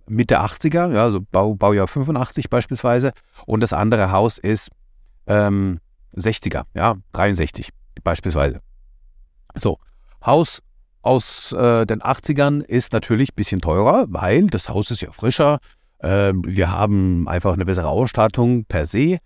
Mitte 0.08 0.40
80er, 0.40 0.92
ja, 0.92 1.04
also 1.04 1.20
Bau, 1.20 1.54
Baujahr 1.54 1.88
85 1.88 2.50
beispielsweise, 2.50 3.12
und 3.46 3.60
das 3.60 3.72
andere 3.72 4.10
Haus 4.10 4.38
ist 4.38 4.70
ähm, 5.26 5.78
60er, 6.16 6.64
ja, 6.74 6.96
63 7.12 7.70
beispielsweise. 8.02 8.60
So, 9.54 9.78
Haus 10.24 10.60
aus 11.02 11.52
äh, 11.52 11.86
den 11.86 12.02
80ern 12.02 12.62
ist 12.62 12.92
natürlich 12.92 13.30
ein 13.30 13.36
bisschen 13.36 13.60
teurer, 13.60 14.06
weil 14.08 14.48
das 14.48 14.68
Haus 14.68 14.90
ist 14.90 15.02
ja 15.02 15.12
frischer. 15.12 15.60
Äh, 15.98 16.32
wir 16.34 16.72
haben 16.72 17.28
einfach 17.28 17.54
eine 17.54 17.64
bessere 17.64 17.88
Ausstattung 17.88 18.64
per 18.64 18.86
se. 18.86 19.18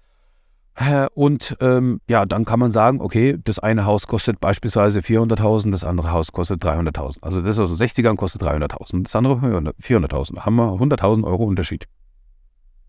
Und 1.15 1.57
ähm, 1.61 2.01
ja, 2.09 2.25
dann 2.25 2.47
kann 2.47 2.59
man 2.59 2.71
sagen, 2.71 3.01
okay, 3.03 3.37
das 3.45 3.59
eine 3.59 3.85
Haus 3.85 4.07
kostet 4.07 4.41
beispielsweise 4.41 5.01
400.000, 5.01 5.71
das 5.73 5.85
andere 5.85 6.11
Haus 6.11 6.33
kostet 6.33 6.65
300.000. 6.65 7.19
Also 7.21 7.43
das 7.43 7.59
aus 7.59 7.77
den 7.77 7.87
60ern 7.87 8.17
kostet 8.17 8.43
300.000, 8.43 9.03
das 9.03 9.15
andere 9.15 9.35
400.000. 9.35 10.37
Da 10.37 10.47
haben 10.47 10.57
wir 10.57 10.73
100.000 10.73 11.25
Euro 11.25 11.45
Unterschied. 11.45 11.87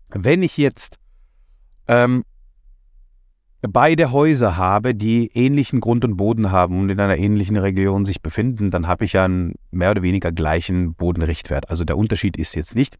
Wenn 0.08 0.42
ich 0.42 0.56
jetzt 0.56 0.98
ähm, 1.86 2.24
beide 3.60 4.10
Häuser 4.10 4.56
habe, 4.56 4.94
die 4.94 5.30
ähnlichen 5.34 5.80
Grund 5.80 6.04
und 6.04 6.16
Boden 6.16 6.50
haben 6.50 6.80
und 6.80 6.90
in 6.90 7.00
einer 7.00 7.16
ähnlichen 7.16 7.56
Region 7.56 8.04
sich 8.04 8.22
befinden, 8.22 8.70
dann 8.70 8.86
habe 8.86 9.04
ich 9.04 9.14
ja 9.14 9.24
einen 9.24 9.54
mehr 9.70 9.90
oder 9.90 10.02
weniger 10.02 10.32
gleichen 10.32 10.94
Bodenrichtwert. 10.94 11.70
Also 11.70 11.84
der 11.84 11.96
Unterschied 11.96 12.36
ist 12.36 12.54
jetzt 12.54 12.74
nicht 12.74 12.96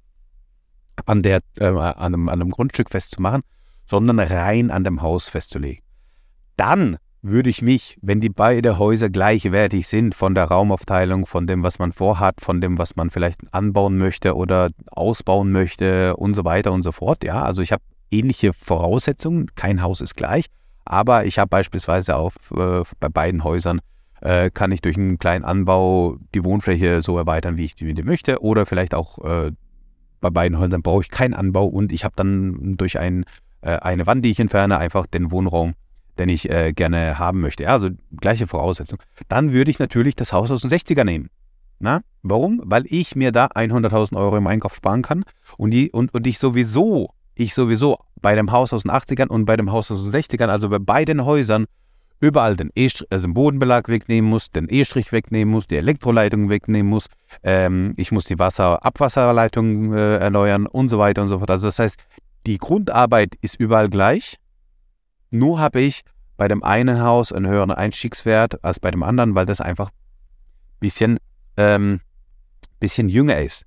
an, 1.07 1.23
der, 1.23 1.41
äh, 1.59 1.67
an, 1.67 2.15
einem, 2.15 2.29
an 2.29 2.41
einem 2.41 2.51
Grundstück 2.51 2.91
festzumachen, 2.91 3.43
sondern 3.93 4.21
rein 4.21 4.71
an 4.71 4.85
dem 4.85 5.03
Haus 5.03 5.29
festzulegen. 5.29 5.85
Dann 6.57 6.97
würde 7.21 7.51
ich 7.51 7.61
mich, 7.61 7.99
wenn 8.01 8.23
die 8.23 8.31
beiden 8.31 8.79
Häuser 8.79 9.11
gleichwertig 9.11 9.87
sind 9.87 10.15
von 10.15 10.35
der 10.35 10.47
Raumaufteilung, 10.47 11.27
von 11.27 11.47
dem, 11.47 11.63
was 11.63 11.79
man 11.79 11.93
vorhat, 11.93 12.41
von 12.41 12.63
dem, 12.63 12.79
was 12.79 12.97
man 12.97 13.11
vielleicht 13.11 13.41
anbauen 13.53 13.99
möchte 13.99 14.35
oder 14.35 14.71
ausbauen 14.87 15.53
möchte 15.53 16.17
und 16.17 16.33
so 16.33 16.43
weiter 16.47 16.73
und 16.73 16.81
so 16.81 16.91
fort. 16.91 17.23
Ja, 17.23 17.43
also 17.43 17.61
ich 17.61 17.71
habe 17.71 17.83
ähnliche 18.11 18.55
Voraussetzungen. 18.55 19.49
Kein 19.57 19.83
Haus 19.83 20.01
ist 20.01 20.15
gleich, 20.15 20.47
aber 20.87 21.27
ich 21.27 21.39
habe 21.39 21.51
beispielsweise 21.51 22.17
auch 22.17 22.33
äh, 22.57 22.85
bei 22.99 23.11
beiden 23.11 23.45
Häusern 23.45 23.83
äh, 24.23 24.49
kann 24.49 24.73
ich 24.73 24.81
durch 24.81 24.97
einen 24.97 25.19
kleinen 25.19 25.45
Anbau 25.45 26.17
die 26.35 26.47
Wohnfläche 26.47 27.03
so 27.03 27.19
erweitern, 27.19 27.59
wie 27.59 27.67
ich 27.67 27.77
die 27.77 27.93
möchte. 28.03 28.41
Oder 28.41 28.65
vielleicht 28.65 28.95
auch 28.95 29.19
äh, 29.19 29.53
bei 30.23 30.31
beiden 30.31 30.59
Häusern 30.59 30.81
brauche 30.81 31.03
ich 31.03 31.11
keinen 31.11 31.35
Anbau 31.35 31.67
und 31.67 31.93
ich 31.93 32.05
habe 32.05 32.15
dann 32.17 32.79
durch 32.79 32.99
ein, 32.99 33.27
äh, 33.63 33.79
eine 33.79 34.07
Wand, 34.07 34.25
die 34.25 34.31
ich 34.31 34.41
entferne, 34.41 34.79
einfach 34.79 35.07
den 35.07 35.31
Wohnraum, 35.31 35.75
den 36.19 36.29
ich 36.29 36.51
äh, 36.51 36.73
gerne 36.73 37.19
haben 37.19 37.41
möchte. 37.41 37.65
Ja, 37.65 37.71
also 37.71 37.89
gleiche 38.21 38.47
Voraussetzung. 38.47 38.99
Dann 39.29 39.53
würde 39.53 39.71
ich 39.71 39.79
natürlich 39.79 40.15
das 40.15 40.33
Haus 40.33 40.51
aus 40.51 40.63
den 40.63 40.71
60er 40.71 41.05
nehmen. 41.05 41.31
Na, 41.79 42.03
warum? 42.23 42.61
Weil 42.65 42.85
ich 42.87 43.17
mir 43.17 43.33
da 43.33 43.47
100.000 43.47 44.17
Euro 44.17 44.37
im 44.37 44.47
Einkauf 44.47 44.75
sparen 44.75 45.03
kann 45.03 45.25
und, 45.57 45.73
die, 45.73 45.91
und, 45.91 46.15
und 46.15 46.27
ich 46.27 46.39
sowieso 46.39 47.11
ich 47.35 47.55
sowieso 47.55 47.99
bei 48.21 48.35
dem 48.35 48.53
Haus 48.53 48.73
aus 48.73 48.83
den 48.83 48.91
80ern 48.91 49.29
und 49.29 49.45
bei 49.45 49.57
dem 49.57 49.73
Haus 49.73 49.91
aus 49.91 50.03
den 50.03 50.13
60ern, 50.13 50.49
also 50.49 50.69
bei 50.69 50.79
beiden 50.79 51.25
Häusern, 51.25 51.67
überall 52.21 52.57
den, 52.57 52.71
e 52.77 52.89
also 53.11 53.27
den 53.27 53.35
Bodenbelag 53.35 53.89
wegnehmen 53.89 54.31
muss, 54.31 54.51
den 54.51 54.69
E-Strich 54.71 55.11
wegnehmen 55.11 55.53
muss, 55.53 55.67
die 55.67 55.77
Elektroleitung 55.77 56.49
wegnehmen 56.51 56.89
muss, 56.89 57.07
ähm, 57.43 57.95
ich 57.97 58.13
muss 58.13 58.27
die 58.27 58.39
Wasser 58.39 58.85
Abwasserleitung 58.85 59.93
äh, 59.93 60.19
erneuern 60.19 60.67
und 60.67 60.89
so 60.89 60.99
weiter 60.99 61.23
und 61.23 61.29
so 61.29 61.39
fort. 61.39 61.51
Also 61.51 61.67
das 61.67 61.79
heißt, 61.79 61.99
die 62.47 62.59
Grundarbeit 62.59 63.35
ist 63.41 63.57
überall 63.57 63.89
gleich, 63.89 64.39
nur 65.31 65.59
habe 65.59 65.81
ich 65.81 66.03
bei 66.37 66.49
dem 66.49 66.63
einen 66.63 67.03
Haus 67.03 67.33
einen 67.33 67.47
höheren 67.47 67.71
Einstiegswert 67.71 68.65
als 68.65 68.81
bei 68.81 68.91
dem 68.91 69.03
anderen, 69.03 69.35
weil 69.35 69.47
das 69.47 69.61
einfach 69.61 69.89
ein 69.89 70.81
bisschen, 70.81 71.19
ähm, 71.57 72.01
bisschen 72.81 73.09
jünger 73.09 73.41
ist. 73.41 73.65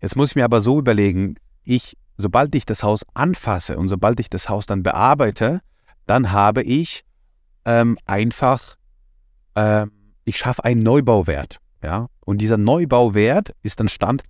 Jetzt 0.00 0.16
muss 0.16 0.30
ich 0.30 0.36
mir 0.36 0.44
aber 0.44 0.60
so 0.60 0.78
überlegen, 0.78 1.36
ich 1.62 1.96
sobald 2.20 2.54
ich 2.54 2.66
das 2.66 2.82
Haus 2.82 3.04
anfasse 3.14 3.76
und 3.76 3.88
sobald 3.88 4.20
ich 4.20 4.30
das 4.30 4.48
Haus 4.48 4.66
dann 4.66 4.82
bearbeite, 4.82 5.60
dann 6.06 6.32
habe 6.32 6.62
ich 6.62 7.04
ähm, 7.64 7.98
einfach, 8.06 8.76
äh, 9.54 9.86
ich 10.24 10.38
schaffe 10.38 10.64
einen 10.64 10.82
Neubauwert. 10.82 11.58
Ja? 11.82 12.08
Und 12.20 12.38
dieser 12.38 12.58
Neubauwert 12.58 13.54
ist 13.62 13.80
dann 13.80 13.88
Stand 13.88 14.22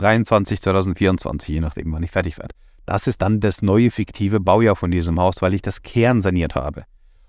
2023, 0.00 0.62
2024, 0.62 1.48
je 1.48 1.60
nachdem, 1.60 1.92
wann 1.92 2.02
ich 2.02 2.10
fertig 2.10 2.38
werde. 2.38 2.54
Das 2.86 3.06
ist 3.06 3.22
dann 3.22 3.40
das 3.40 3.62
neue 3.62 3.90
fiktive 3.90 4.40
Baujahr 4.40 4.74
von 4.76 4.90
diesem 4.90 5.20
Haus, 5.20 5.42
weil 5.42 5.54
ich 5.54 5.62
das 5.62 5.82
Kern 5.82 6.20
saniert 6.20 6.54
habe. 6.54 6.84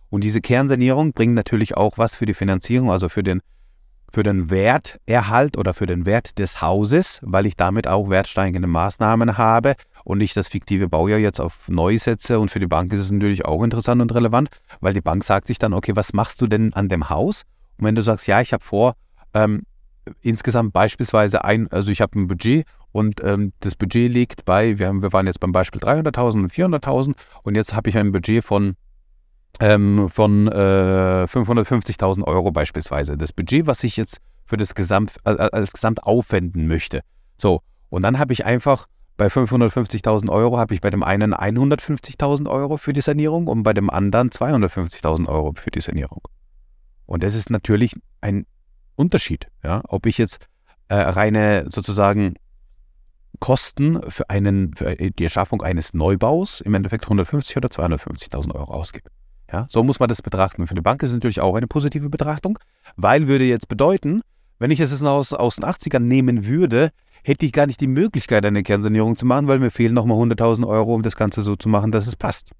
Und 0.09 0.23
diese 0.23 0.41
Kernsanierung 0.41 1.13
bringt 1.13 1.35
natürlich 1.35 1.77
auch 1.77 1.97
was 1.97 2.15
für 2.15 2.25
die 2.25 2.33
Finanzierung, 2.33 2.91
also 2.91 3.09
für 3.09 3.23
den 3.23 3.41
für 4.13 4.23
den 4.23 4.49
Werterhalt 4.49 5.57
oder 5.57 5.73
für 5.73 5.85
den 5.85 6.05
Wert 6.05 6.37
des 6.37 6.61
Hauses, 6.61 7.19
weil 7.23 7.45
ich 7.45 7.55
damit 7.55 7.87
auch 7.87 8.09
wertsteigende 8.09 8.67
Maßnahmen 8.67 9.37
habe 9.37 9.75
und 10.03 10.19
ich 10.19 10.33
das 10.33 10.49
fiktive 10.49 10.89
Baujahr 10.89 11.19
jetzt 11.19 11.39
auf 11.39 11.69
neu 11.69 11.97
setze. 11.97 12.37
Und 12.39 12.51
für 12.51 12.59
die 12.59 12.67
Bank 12.67 12.91
ist 12.91 12.99
es 12.99 13.11
natürlich 13.11 13.45
auch 13.45 13.63
interessant 13.63 14.01
und 14.01 14.13
relevant, 14.13 14.49
weil 14.81 14.93
die 14.93 14.99
Bank 14.99 15.23
sagt 15.23 15.47
sich 15.47 15.59
dann, 15.59 15.73
okay, 15.73 15.95
was 15.95 16.11
machst 16.11 16.41
du 16.41 16.47
denn 16.47 16.73
an 16.73 16.89
dem 16.89 17.09
Haus? 17.09 17.43
Und 17.77 17.85
wenn 17.85 17.95
du 17.95 18.03
sagst, 18.03 18.27
ja, 18.27 18.41
ich 18.41 18.51
habe 18.51 18.63
vor, 18.63 18.95
ähm, 19.33 19.63
insgesamt 20.21 20.73
beispielsweise 20.73 21.43
ein, 21.43 21.71
also 21.71 21.91
ich 21.91 22.01
habe 22.01 22.19
ein 22.19 22.27
Budget 22.27 22.65
und 22.91 23.23
ähm, 23.23 23.53
das 23.59 23.75
Budget 23.75 24.11
liegt 24.11 24.45
bei, 24.45 24.79
wir, 24.79 24.87
haben, 24.87 25.01
wir 25.01 25.13
waren 25.13 25.27
jetzt 25.27 25.39
beim 25.39 25.51
Beispiel 25.51 25.81
300.000 25.81 26.33
und 26.33 26.51
400.000 26.51 27.15
und 27.43 27.55
jetzt 27.55 27.73
habe 27.73 27.89
ich 27.89 27.97
ein 27.97 28.11
Budget 28.11 28.43
von 28.43 28.75
ähm, 29.59 30.09
von 30.09 30.47
äh, 30.47 31.25
550.000 31.25 32.23
Euro 32.23 32.51
beispielsweise. 32.51 33.17
Das 33.17 33.33
Budget, 33.33 33.67
was 33.67 33.83
ich 33.83 33.97
jetzt 33.97 34.17
für 34.45 34.57
das 34.57 34.75
Gesamt, 34.75 35.15
als 35.23 35.71
Gesamt 35.71 36.03
aufwenden 36.03 36.67
möchte. 36.67 37.01
So, 37.37 37.61
und 37.89 38.01
dann 38.01 38.17
habe 38.17 38.33
ich 38.33 38.45
einfach 38.45 38.87
bei 39.17 39.27
550.000 39.27 40.29
Euro 40.29 40.57
habe 40.57 40.73
ich 40.73 40.81
bei 40.81 40.89
dem 40.89 41.03
einen 41.03 41.35
150.000 41.35 42.49
Euro 42.49 42.77
für 42.77 42.91
die 42.91 43.01
Sanierung 43.01 43.47
und 43.47 43.61
bei 43.61 43.73
dem 43.73 43.89
anderen 43.89 44.31
250.000 44.31 45.27
Euro 45.27 45.53
für 45.55 45.69
die 45.69 45.81
Sanierung. 45.81 46.21
Und 47.05 47.23
das 47.23 47.35
ist 47.35 47.49
natürlich 47.49 47.93
ein 48.21 48.45
Unterschied, 48.95 49.47
ja, 49.63 49.81
ob 49.87 50.05
ich 50.05 50.17
jetzt 50.17 50.47
äh, 50.87 50.95
reine 50.95 51.65
sozusagen 51.69 52.35
Kosten 53.39 54.01
für, 54.09 54.29
einen, 54.29 54.75
für 54.75 54.95
die 54.95 55.23
Erschaffung 55.23 55.61
eines 55.61 55.93
Neubaus 55.93 56.61
im 56.61 56.73
Endeffekt 56.73 57.05
150 57.05 57.57
oder 57.57 57.69
250.000 57.69 58.53
Euro 58.53 58.71
ausgebe. 58.71 59.09
Ja, 59.51 59.65
so 59.67 59.83
muss 59.83 59.99
man 59.99 60.09
das 60.09 60.21
betrachten. 60.21 60.67
Für 60.67 60.75
die 60.75 60.81
Bank 60.81 61.03
ist 61.03 61.09
es 61.09 61.13
natürlich 61.13 61.41
auch 61.41 61.55
eine 61.55 61.67
positive 61.67 62.09
Betrachtung, 62.09 62.59
weil 62.95 63.27
würde 63.27 63.43
jetzt 63.45 63.67
bedeuten, 63.67 64.21
wenn 64.59 64.71
ich 64.71 64.79
es 64.79 64.91
jetzt 64.91 65.03
aus, 65.03 65.33
aus 65.33 65.55
den 65.55 65.65
80ern 65.65 65.99
nehmen 65.99 66.45
würde, 66.45 66.91
hätte 67.23 67.45
ich 67.45 67.51
gar 67.51 67.67
nicht 67.67 67.81
die 67.81 67.87
Möglichkeit, 67.87 68.45
eine 68.45 68.63
Kernsanierung 68.63 69.17
zu 69.17 69.25
machen, 69.25 69.47
weil 69.47 69.59
mir 69.59 69.71
fehlen 69.71 69.93
nochmal 69.93 70.17
100.000 70.17 70.67
Euro, 70.67 70.95
um 70.95 71.01
das 71.01 71.15
Ganze 71.15 71.41
so 71.41 71.55
zu 71.55 71.67
machen, 71.67 71.91
dass 71.91 72.07
es 72.07 72.15
passt. 72.15 72.51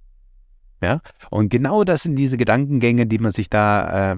Ja, 0.82 1.00
und 1.30 1.50
genau 1.50 1.84
das 1.84 2.04
sind 2.04 2.16
diese 2.16 2.38
Gedankengänge, 2.38 3.06
die 3.06 3.20
man 3.20 3.32
sich 3.32 3.50
da, 3.50 4.14
äh, 4.14 4.18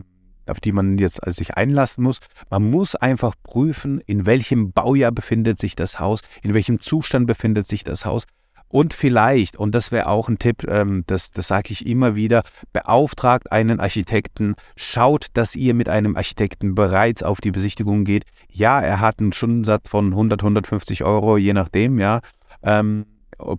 auf 0.50 0.60
die 0.60 0.72
man 0.72 0.98
jetzt 0.98 1.20
sich 1.34 1.56
einlassen 1.56 2.04
muss. 2.04 2.20
Man 2.50 2.70
muss 2.70 2.96
einfach 2.96 3.36
prüfen, 3.44 4.02
in 4.06 4.26
welchem 4.26 4.72
Baujahr 4.72 5.12
befindet 5.12 5.60
sich 5.60 5.76
das 5.76 6.00
Haus, 6.00 6.22
in 6.42 6.54
welchem 6.54 6.80
Zustand 6.80 7.28
befindet 7.28 7.68
sich 7.68 7.84
das 7.84 8.06
Haus, 8.06 8.26
und 8.74 8.96
vielleicht, 8.96 9.56
und 9.56 9.76
das 9.76 9.92
wäre 9.92 10.08
auch 10.08 10.30
ein 10.30 10.40
Tipp, 10.40 10.68
ähm, 10.68 11.04
das, 11.06 11.30
das 11.30 11.48
sage 11.48 11.72
ich 11.72 11.86
immer 11.86 12.16
wieder, 12.16 12.42
beauftragt 12.74 13.52
einen 13.52 13.80
Architekten, 13.80 14.56
schaut, 14.76 15.28
dass 15.36 15.56
ihr 15.56 15.76
mit 15.76 15.90
einem 15.90 16.16
Architekten 16.16 16.74
bereits 16.74 17.22
auf 17.22 17.40
die 17.40 17.52
Besichtigung 17.52 18.04
geht. 18.04 18.26
Ja, 18.50 18.82
er 18.82 19.00
hat 19.00 19.20
einen 19.20 19.32
Stundensatz 19.32 19.88
von 19.88 20.08
100, 20.08 20.42
150 20.42 21.04
Euro, 21.04 21.38
je 21.38 21.54
nachdem, 21.54 22.00
ja, 22.00 22.22
ähm, 22.64 23.06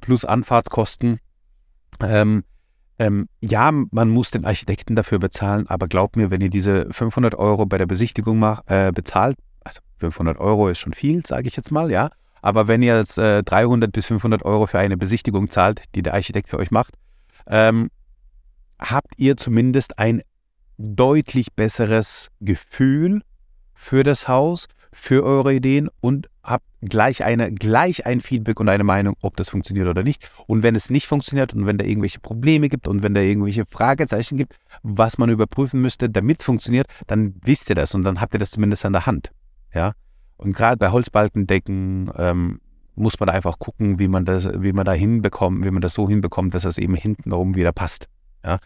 plus 0.01 0.25
Anfahrtskosten. 0.25 1.21
Ähm, 2.01 2.43
ähm, 2.99 3.29
ja, 3.41 3.73
man 3.73 4.09
muss 4.09 4.31
den 4.31 4.45
Architekten 4.45 4.95
dafür 4.95 5.19
bezahlen, 5.19 5.67
aber 5.69 5.89
glaubt 5.89 6.17
mir, 6.17 6.31
wenn 6.31 6.41
ihr 6.41 6.51
diese 6.51 6.87
500 6.93 7.35
Euro 7.35 7.67
bei 7.67 7.79
der 7.79 7.87
Besichtigung 7.87 8.39
macht, 8.39 8.71
äh, 8.71 8.93
bezahlt, 8.95 9.37
also 9.65 9.81
500 9.99 10.39
Euro 10.39 10.69
ist 10.69 10.79
schon 10.79 10.93
viel, 10.93 11.25
sage 11.27 11.49
ich 11.49 11.57
jetzt 11.57 11.73
mal, 11.73 11.91
ja, 11.91 12.11
aber 12.41 12.69
wenn 12.69 12.83
ihr 12.83 12.97
jetzt 12.97 13.19
äh, 13.19 13.43
300 13.43 13.91
bis 13.91 14.07
500 14.07 14.45
Euro 14.45 14.67
für 14.67 14.79
eine 14.79 14.97
Besichtigung 14.97 15.51
zahlt, 15.51 15.83
die 15.95 16.03
der 16.03 16.15
Architekt 16.15 16.49
für 16.49 16.59
euch 16.59 16.71
macht, 16.71 16.95
ähm, 17.47 17.91
habt 18.79 19.15
ihr 19.17 19.37
zumindest 19.37 19.99
ein 19.99 20.23
deutlich 20.77 21.53
besseres 21.55 22.31
Gefühl 22.41 23.23
für 23.73 24.03
das 24.03 24.29
Haus, 24.29 24.67
für 24.93 25.25
eure 25.25 25.55
Ideen 25.55 25.89
und 26.01 26.29
habt 26.43 26.67
gleich, 26.85 27.25
eine, 27.25 27.53
gleich 27.53 28.07
ein 28.07 28.21
Feedback 28.21 28.61
und 28.61 28.69
eine 28.69 28.85
Meinung, 28.85 29.17
ob 29.21 29.37
das 29.37 29.51
funktioniert 29.51 29.89
oder 29.89 30.03
nicht. 30.03 30.31
Und 30.47 30.63
wenn 30.63 30.75
es 30.75 30.91
nicht 30.91 31.07
funktioniert 31.07 31.55
und 31.55 31.67
wenn 31.67 31.79
da 31.79 31.85
irgendwelche 31.85 32.21
Probleme 32.21 32.69
gibt 32.69 32.89
und 32.89 33.03
wenn 33.03 33.15
da 33.15 33.21
irgendwelche 33.21 33.65
Fragezeichen 33.67 34.37
gibt, 34.37 34.57
was 34.83 35.19
man 35.19 35.31
überprüfen 35.31 35.81
müsste, 35.81 36.11
damit 36.11 36.41
es 36.41 36.47
funktioniert, 36.47 36.87
dann 37.07 37.35
wisst 37.43 37.69
ihr 37.71 37.75
das 37.75 37.95
und 37.95 38.03
dann 38.03 38.21
habt 38.21 38.35
ihr 38.35 38.39
das 38.39 38.51
zumindest 38.51 38.85
an 38.85 38.93
der 38.93 39.07
Hand. 39.07 39.31
Ja, 39.73 39.93
und 40.37 40.53
gerade 40.53 40.77
bei 40.77 40.91
Holzbalkendecken 40.91 42.11
ähm, 42.17 42.61
muss 42.97 43.19
man 43.19 43.29
einfach 43.29 43.59
gucken, 43.59 43.99
wie 43.99 44.09
man 44.09 44.25
das, 44.25 44.49
wie 44.63 44.73
man 44.73 44.85
da 44.85 44.93
hinbekommt, 44.93 45.65
wie 45.65 45.71
man 45.71 45.83
das 45.83 45.95
so 45.95 46.09
hinbekommt, 46.09 46.55
dass 46.55 46.63
das 46.63 46.79
eben 46.79 46.95
hintenrum 46.95 47.55
wieder 47.55 47.73
passt. 47.73 48.09
Ja? 48.45 48.59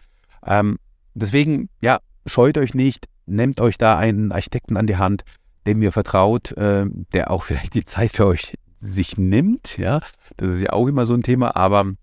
Ähm, 0.45 0.77
deswegen, 1.13 1.69
ja, 1.81 1.99
scheut 2.25 2.57
euch 2.57 2.73
nicht, 2.73 3.07
nehmt 3.25 3.59
euch 3.59 3.77
da 3.77 3.97
einen 3.97 4.31
Architekten 4.31 4.77
an 4.77 4.87
die 4.87 4.97
Hand, 4.97 5.23
dem 5.65 5.81
ihr 5.81 5.91
vertraut, 5.91 6.51
äh, 6.53 6.85
der 7.13 7.31
auch 7.31 7.43
vielleicht 7.45 7.73
die 7.73 7.85
Zeit 7.85 8.11
für 8.11 8.25
euch 8.25 8.57
sich 8.75 9.17
nimmt. 9.17 9.77
Ja, 9.77 10.01
das 10.37 10.53
ist 10.53 10.61
ja 10.61 10.73
auch 10.73 10.87
immer 10.87 11.05
so 11.05 11.13
ein 11.13 11.23
Thema, 11.23 11.55
aber 11.55 11.93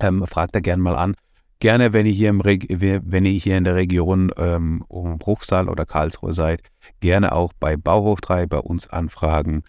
ähm, 0.00 0.26
fragt 0.26 0.54
da 0.54 0.60
gerne 0.60 0.82
mal 0.82 0.96
an. 0.96 1.14
Gerne, 1.60 1.92
wenn 1.92 2.06
ihr 2.06 2.12
hier, 2.12 2.30
im 2.30 2.40
Reg 2.40 2.66
wenn 2.68 3.24
ihr 3.24 3.32
hier 3.32 3.58
in 3.58 3.64
der 3.64 3.74
Region 3.74 4.30
ähm, 4.36 4.84
um 4.86 5.18
Bruchsal 5.18 5.68
oder 5.68 5.84
Karlsruhe 5.84 6.32
seid, 6.32 6.62
gerne 7.00 7.32
auch 7.32 7.52
bei 7.58 7.76
Bauhof 7.76 8.20
3 8.20 8.46
bei 8.46 8.58
uns 8.58 8.86
anfragen. 8.86 9.64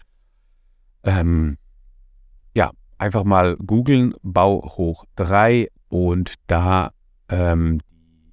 Ähm, 1.02 1.58
ja, 2.54 2.70
einfach 2.96 3.24
mal 3.24 3.56
googeln, 3.56 4.14
Bauhoch 4.22 5.04
3 5.16 5.68
und 5.88 6.34
da 6.46 6.92
ähm, 7.28 7.80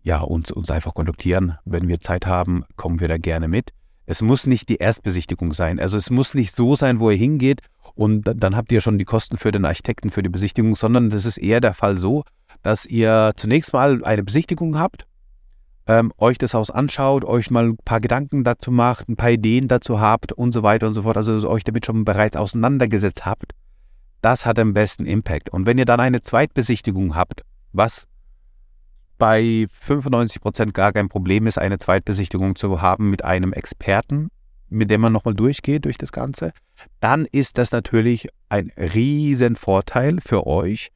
ja, 0.03 0.19
uns, 0.21 0.51
uns 0.51 0.69
einfach 0.69 0.93
kontaktieren. 0.93 1.57
Wenn 1.65 1.87
wir 1.87 1.99
Zeit 1.99 2.25
haben, 2.25 2.63
kommen 2.75 2.99
wir 2.99 3.07
da 3.07 3.17
gerne 3.17 3.47
mit. 3.47 3.71
Es 4.07 4.21
muss 4.21 4.47
nicht 4.47 4.69
die 4.69 4.77
Erstbesichtigung 4.77 5.51
sein. 5.51 5.79
Also 5.79 5.97
es 5.97 6.09
muss 6.09 6.33
nicht 6.33 6.55
so 6.55 6.75
sein, 6.75 6.99
wo 6.99 7.11
ihr 7.11 7.17
hingeht 7.17 7.61
und 7.93 8.23
dann 8.23 8.55
habt 8.55 8.71
ihr 8.71 8.79
schon 8.79 8.97
die 8.97 9.05
Kosten 9.05 9.37
für 9.37 9.51
den 9.51 9.65
Architekten, 9.65 10.09
für 10.09 10.23
die 10.23 10.29
Besichtigung, 10.29 10.75
sondern 10.77 11.09
das 11.09 11.25
ist 11.25 11.37
eher 11.37 11.59
der 11.59 11.73
Fall 11.73 11.97
so, 11.97 12.23
dass 12.63 12.85
ihr 12.85 13.33
zunächst 13.35 13.73
mal 13.73 14.03
eine 14.05 14.23
Besichtigung 14.23 14.79
habt, 14.79 15.05
ähm, 15.87 16.13
euch 16.17 16.37
das 16.37 16.53
Haus 16.53 16.71
anschaut, 16.71 17.25
euch 17.25 17.51
mal 17.51 17.65
ein 17.65 17.77
paar 17.83 17.99
Gedanken 17.99 18.45
dazu 18.45 18.71
macht, 18.71 19.09
ein 19.09 19.17
paar 19.17 19.31
Ideen 19.31 19.67
dazu 19.67 19.99
habt 19.99 20.31
und 20.31 20.53
so 20.53 20.63
weiter 20.63 20.87
und 20.87 20.93
so 20.93 21.03
fort, 21.03 21.17
also 21.17 21.49
euch 21.49 21.65
damit 21.65 21.85
schon 21.85 22.05
bereits 22.05 22.37
auseinandergesetzt 22.37 23.25
habt. 23.25 23.53
Das 24.21 24.45
hat 24.45 24.57
am 24.57 24.73
besten 24.73 25.05
Impact. 25.05 25.49
Und 25.49 25.65
wenn 25.65 25.77
ihr 25.77 25.85
dann 25.85 25.99
eine 25.99 26.21
Zweitbesichtigung 26.21 27.13
habt, 27.13 27.43
was 27.73 28.07
bei 29.17 29.67
95% 29.85 30.71
gar 30.71 30.93
kein 30.93 31.09
Problem 31.09 31.47
ist, 31.47 31.57
eine 31.57 31.77
Zweitbesichtigung 31.77 32.55
zu 32.55 32.81
haben 32.81 33.09
mit 33.09 33.23
einem 33.23 33.53
Experten, 33.53 34.29
mit 34.69 34.89
dem 34.89 35.01
man 35.01 35.13
nochmal 35.13 35.33
durchgeht 35.33 35.85
durch 35.85 35.97
das 35.97 36.11
Ganze, 36.11 36.51
dann 36.99 37.25
ist 37.31 37.57
das 37.57 37.71
natürlich 37.71 38.27
ein 38.49 38.71
riesen 38.77 39.55
Vorteil 39.55 40.19
für 40.21 40.45
euch. 40.45 40.91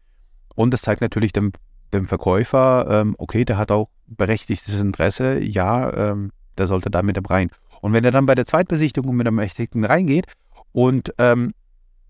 Und 0.56 0.72
das 0.72 0.82
zeigt 0.82 1.01
natürlich 1.01 1.34
dem, 1.34 1.51
dem 1.94 2.06
Verkäufer, 2.06 2.88
ähm, 2.90 3.16
okay, 3.18 3.46
der 3.46 3.58
hat 3.58 3.72
auch 3.72 3.90
berechtigtes 4.08 4.80
Interesse, 4.80 5.40
ja, 5.40 6.12
ähm, 6.12 6.32
der 6.58 6.68
sollte 6.68 6.92
da 6.92 7.01
mit 7.01 7.18
rein. 7.30 7.50
Und 7.82 7.94
wenn 7.94 8.04
er 8.04 8.12
dann 8.12 8.25
bei 8.25 8.36
der 8.36 8.46
Zweitbesichtigung 8.46 9.16
mit 9.16 9.28
einem 9.28 9.40
Architekten 9.40 9.86
reingeht 9.86 10.25
und 10.72 11.13
ähm, 11.18 11.54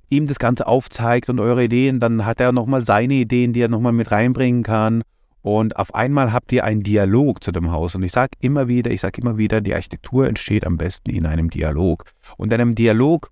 ihm 0.10 0.27
das 0.27 0.39
Ganze 0.39 0.68
aufzeigt 0.68 1.30
und 1.30 1.39
eure 1.39 1.63
Ideen, 1.63 2.00
dann 2.00 2.25
hat 2.25 2.41
er 2.41 2.51
nochmal 2.51 2.84
seine 2.84 3.13
Ideen, 3.13 3.53
die 3.53 3.62
er 3.62 3.70
nochmal 3.70 3.94
mit 3.94 4.12
reinbringen 4.12 4.63
kann. 4.63 5.03
Und 5.41 5.75
auf 5.75 5.95
einmal 5.95 6.31
habt 6.31 6.51
ihr 6.51 6.63
einen 6.63 6.83
Dialog 6.83 7.43
zu 7.43 7.51
dem 7.51 7.71
Haus. 7.71 7.95
Und 7.95 8.03
ich 8.03 8.12
sage 8.12 8.31
immer 8.41 8.67
wieder, 8.67 8.91
ich 8.91 9.01
sage 9.01 9.21
immer 9.21 9.38
wieder, 9.38 9.62
die 9.62 9.74
Architektur 9.74 10.27
entsteht 10.27 10.65
am 10.65 10.77
besten 10.77 11.10
in 11.10 11.25
einem 11.25 11.50
Dialog. 11.50 12.05
Und 12.38 12.53
in 12.53 12.62
einem 12.62 12.75
Dialog, 12.75 13.31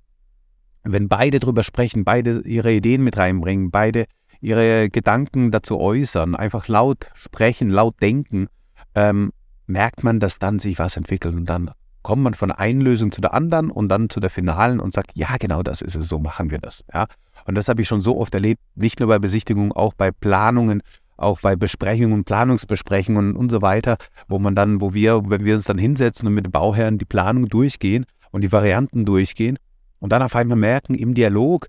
wenn 0.83 1.07
beide 1.07 1.39
drüber 1.39 1.63
sprechen, 1.63 2.03
beide 2.03 2.41
ihre 2.41 2.73
Ideen 2.73 3.03
mit 3.03 3.17
reinbringen, 3.17 3.69
beide 3.69 4.05
ihre 4.41 4.89
Gedanken 4.89 5.51
dazu 5.51 5.79
äußern, 5.79 6.35
einfach 6.35 6.67
laut 6.67 7.11
sprechen, 7.13 7.69
laut 7.69 8.01
denken, 8.01 8.47
ähm, 8.95 9.31
merkt 9.67 10.03
man, 10.03 10.19
dass 10.19 10.39
dann 10.39 10.57
sich 10.57 10.79
was 10.79 10.97
entwickelt. 10.97 11.35
Und 11.35 11.45
dann 11.45 11.71
kommt 12.01 12.23
man 12.23 12.33
von 12.33 12.51
einer 12.51 12.83
Lösung 12.83 13.11
zu 13.11 13.21
der 13.21 13.33
anderen 13.33 13.69
und 13.69 13.89
dann 13.89 14.09
zu 14.09 14.19
der 14.19 14.29
finalen 14.29 14.79
und 14.79 14.93
sagt, 14.93 15.11
ja, 15.15 15.37
genau 15.37 15.61
das 15.61 15.81
ist 15.81 15.95
es, 15.95 16.07
so 16.07 16.17
machen 16.17 16.49
wir 16.49 16.57
das. 16.57 16.83
Ja? 16.91 17.07
Und 17.45 17.55
das 17.55 17.67
habe 17.67 17.81
ich 17.81 17.87
schon 17.87 18.01
so 18.01 18.17
oft 18.17 18.33
erlebt, 18.33 18.61
nicht 18.75 18.99
nur 18.99 19.09
bei 19.09 19.19
Besichtigungen, 19.19 19.71
auch 19.71 19.93
bei 19.93 20.09
Planungen 20.11 20.81
auch 21.19 21.41
bei 21.41 21.55
Besprechungen, 21.55 22.23
Planungsbesprechungen 22.23 23.35
und 23.35 23.49
so 23.49 23.61
weiter, 23.61 23.97
wo 24.27 24.39
man 24.39 24.55
dann, 24.55 24.81
wo 24.81 24.93
wir, 24.93 25.29
wenn 25.29 25.45
wir 25.45 25.55
uns 25.55 25.65
dann 25.65 25.77
hinsetzen 25.77 26.27
und 26.27 26.33
mit 26.33 26.45
dem 26.45 26.51
Bauherrn 26.51 26.97
die 26.97 27.05
Planung 27.05 27.47
durchgehen 27.47 28.05
und 28.31 28.41
die 28.41 28.51
Varianten 28.51 29.05
durchgehen 29.05 29.59
und 29.99 30.11
dann 30.11 30.21
auf 30.21 30.35
einmal 30.35 30.57
merken 30.57 30.95
im 30.95 31.13
Dialog, 31.13 31.67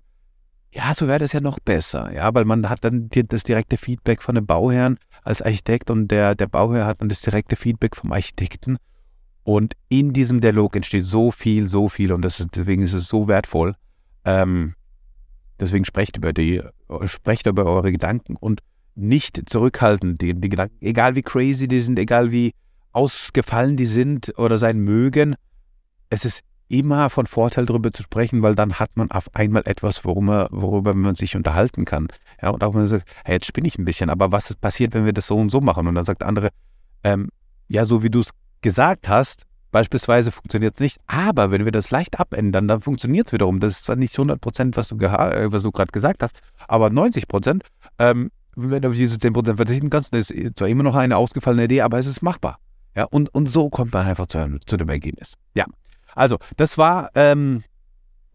ja, 0.73 0.93
so 0.95 1.07
wäre 1.07 1.19
das 1.19 1.33
ja 1.33 1.41
noch 1.41 1.59
besser, 1.59 2.13
ja, 2.13 2.33
weil 2.33 2.45
man 2.45 2.69
hat 2.69 2.83
dann 2.83 3.09
das 3.09 3.43
direkte 3.43 3.77
Feedback 3.77 4.21
von 4.21 4.35
dem 4.35 4.45
Bauherrn 4.45 4.97
als 5.23 5.41
Architekt 5.41 5.89
und 5.89 6.07
der, 6.07 6.33
der 6.33 6.47
Bauherr 6.47 6.85
hat 6.85 7.01
dann 7.01 7.09
das 7.09 7.21
direkte 7.21 7.57
Feedback 7.57 7.97
vom 7.97 8.13
Architekten 8.13 8.77
und 9.43 9.73
in 9.89 10.13
diesem 10.13 10.39
Dialog 10.39 10.75
entsteht 10.75 11.05
so 11.05 11.31
viel, 11.31 11.67
so 11.67 11.89
viel 11.89 12.13
und 12.13 12.23
ist, 12.25 12.45
deswegen 12.55 12.83
ist 12.83 12.93
es 12.93 13.07
so 13.07 13.27
wertvoll. 13.27 13.75
Ähm, 14.23 14.75
deswegen 15.59 15.83
sprecht 15.83 16.15
über 16.15 16.31
die, 16.31 16.61
sprecht 17.05 17.47
über 17.47 17.65
eure 17.65 17.91
Gedanken 17.91 18.37
und 18.37 18.61
nicht 18.95 19.49
zurückhalten, 19.49 20.17
die, 20.17 20.33
die 20.33 20.49
Gedanken, 20.49 20.75
egal 20.81 21.15
wie 21.15 21.21
crazy 21.21 21.67
die 21.67 21.79
sind, 21.79 21.97
egal 21.97 22.31
wie 22.31 22.53
ausgefallen 22.91 23.77
die 23.77 23.85
sind 23.85 24.37
oder 24.37 24.57
sein 24.57 24.79
mögen, 24.79 25.35
es 26.09 26.25
ist 26.25 26.41
immer 26.67 27.09
von 27.09 27.25
Vorteil 27.25 27.65
darüber 27.65 27.91
zu 27.91 28.03
sprechen, 28.03 28.41
weil 28.41 28.55
dann 28.55 28.73
hat 28.79 28.91
man 28.95 29.11
auf 29.11 29.33
einmal 29.35 29.63
etwas, 29.65 30.05
worüber, 30.05 30.47
worüber 30.51 30.93
man 30.93 31.15
sich 31.15 31.35
unterhalten 31.35 31.83
kann. 31.83 32.07
Ja, 32.41 32.49
und 32.49 32.63
auch 32.63 32.73
wenn 32.73 32.81
man 32.81 32.87
sagt, 32.87 33.09
hey, 33.25 33.35
jetzt 33.35 33.45
spinne 33.45 33.67
ich 33.67 33.77
ein 33.77 33.85
bisschen, 33.85 34.09
aber 34.09 34.31
was 34.31 34.49
ist 34.49 34.61
passiert, 34.61 34.93
wenn 34.93 35.05
wir 35.05 35.13
das 35.13 35.27
so 35.27 35.37
und 35.37 35.49
so 35.49 35.59
machen? 35.59 35.87
Und 35.87 35.95
dann 35.95 36.05
sagt 36.05 36.21
der 36.21 36.29
andere, 36.29 36.49
ähm, 37.03 37.29
ja, 37.67 37.83
so 37.83 38.03
wie 38.03 38.09
du 38.09 38.21
es 38.21 38.31
gesagt 38.61 39.09
hast, 39.09 39.43
beispielsweise 39.71 40.31
funktioniert 40.31 40.75
es 40.75 40.79
nicht, 40.79 40.97
aber 41.07 41.51
wenn 41.51 41.65
wir 41.65 41.71
das 41.73 41.91
leicht 41.91 42.19
abändern, 42.19 42.67
dann 42.67 42.79
funktioniert 42.81 43.27
es 43.27 43.33
wiederum. 43.33 43.59
Das 43.59 43.73
ist 43.73 43.83
zwar 43.83 43.97
nicht 43.97 44.13
100 44.13 44.39
Prozent, 44.39 44.77
was 44.77 44.87
du, 44.87 44.95
du 44.95 45.71
gerade 45.71 45.91
gesagt 45.91 46.23
hast, 46.23 46.39
aber 46.67 46.89
90 46.89 47.27
Prozent. 47.27 47.63
Ähm, 47.99 48.31
wenn 48.55 48.81
du 48.81 48.89
auf 48.89 48.95
diese 48.95 49.17
10% 49.17 49.55
verzichten 49.55 49.89
kannst, 49.89 50.13
das 50.13 50.29
ist 50.29 50.57
zwar 50.57 50.67
immer 50.67 50.83
noch 50.83 50.95
eine 50.95 51.17
ausgefallene 51.17 51.65
Idee, 51.65 51.81
aber 51.81 51.99
es 51.99 52.07
ist 52.07 52.21
machbar. 52.21 52.59
Ja, 52.95 53.05
und, 53.05 53.33
und 53.33 53.47
so 53.47 53.69
kommt 53.69 53.93
man 53.93 54.05
einfach 54.05 54.27
zu, 54.27 54.59
zu 54.65 54.77
dem 54.77 54.89
Ergebnis. 54.89 55.37
Ja, 55.53 55.65
also 56.13 56.37
das 56.57 56.77
war 56.77 57.09
ähm, 57.15 57.63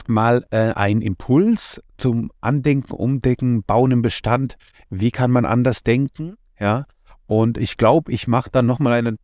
mal 0.07 0.47
äh, 0.51 0.73
ein 0.73 1.03
Impuls 1.03 1.83
zum 1.99 2.31
Andenken, 2.41 2.93
Umdenken, 2.93 3.63
Bauen 3.63 3.91
im 3.91 4.03
Bestand. 4.03 4.57
Wie 4.89 5.11
kann 5.11 5.31
man 5.31 5.45
anders 5.45 5.83
denken? 5.83 6.37
Ja, 6.59 6.87
und 7.27 7.59
ich 7.59 7.77
glaube, 7.77 8.13
ich 8.13 8.29
mache 8.29 8.51
dann 8.51 8.67
nochmal 8.67 8.95
eine 8.95 9.17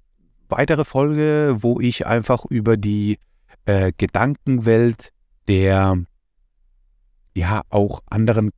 weitere 0.49 0.85
Folge, 0.85 1.57
wo 1.61 1.81
ich 1.81 2.07
einfach 2.07 2.45
über 2.45 2.77
die 2.77 3.19
äh, 3.65 3.93
Gedankenwelt 3.97 5.13
der 5.49 5.97
ja 7.35 7.63
auch 7.71 8.01
anderen 8.09 8.51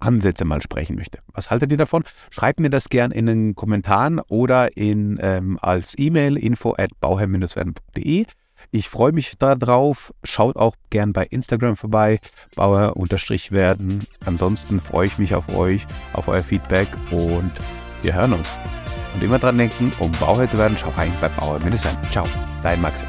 Ansätze 0.00 0.44
mal 0.44 0.62
sprechen 0.62 0.96
möchte. 0.96 1.18
Was 1.32 1.50
haltet 1.50 1.70
ihr 1.70 1.78
davon? 1.78 2.04
Schreibt 2.30 2.60
mir 2.60 2.70
das 2.70 2.88
gern 2.88 3.10
in 3.10 3.26
den 3.26 3.54
Kommentaren 3.54 4.20
oder 4.28 4.76
in, 4.76 5.18
ähm, 5.22 5.58
als 5.60 5.94
E-Mail 5.98 6.36
info 6.36 6.74
at 6.76 6.90
bauherr-werden.de. 7.00 8.26
Ich 8.70 8.88
freue 8.88 9.12
mich 9.12 9.38
darauf. 9.38 10.12
Schaut 10.22 10.56
auch 10.56 10.74
gern 10.90 11.12
bei 11.12 11.24
Instagram 11.24 11.76
vorbei, 11.76 12.18
bauer-werden. 12.56 14.04
Ansonsten 14.26 14.80
freue 14.80 15.06
ich 15.06 15.18
mich 15.18 15.34
auf 15.34 15.54
euch, 15.54 15.86
auf 16.12 16.28
euer 16.28 16.42
Feedback 16.42 16.88
und 17.10 17.52
wir 18.02 18.14
hören 18.14 18.34
uns. 18.34 18.52
Und 19.14 19.22
immer 19.22 19.38
dran 19.38 19.58
denken, 19.58 19.92
um 19.98 20.12
Bauherr 20.12 20.48
zu 20.48 20.58
werden, 20.58 20.76
schau 20.78 20.90
rein 20.90 21.12
bei 21.20 21.28
Bauer-werden. 21.28 21.78
Ciao, 22.10 22.26
dein 22.62 22.80
Max. 22.80 23.04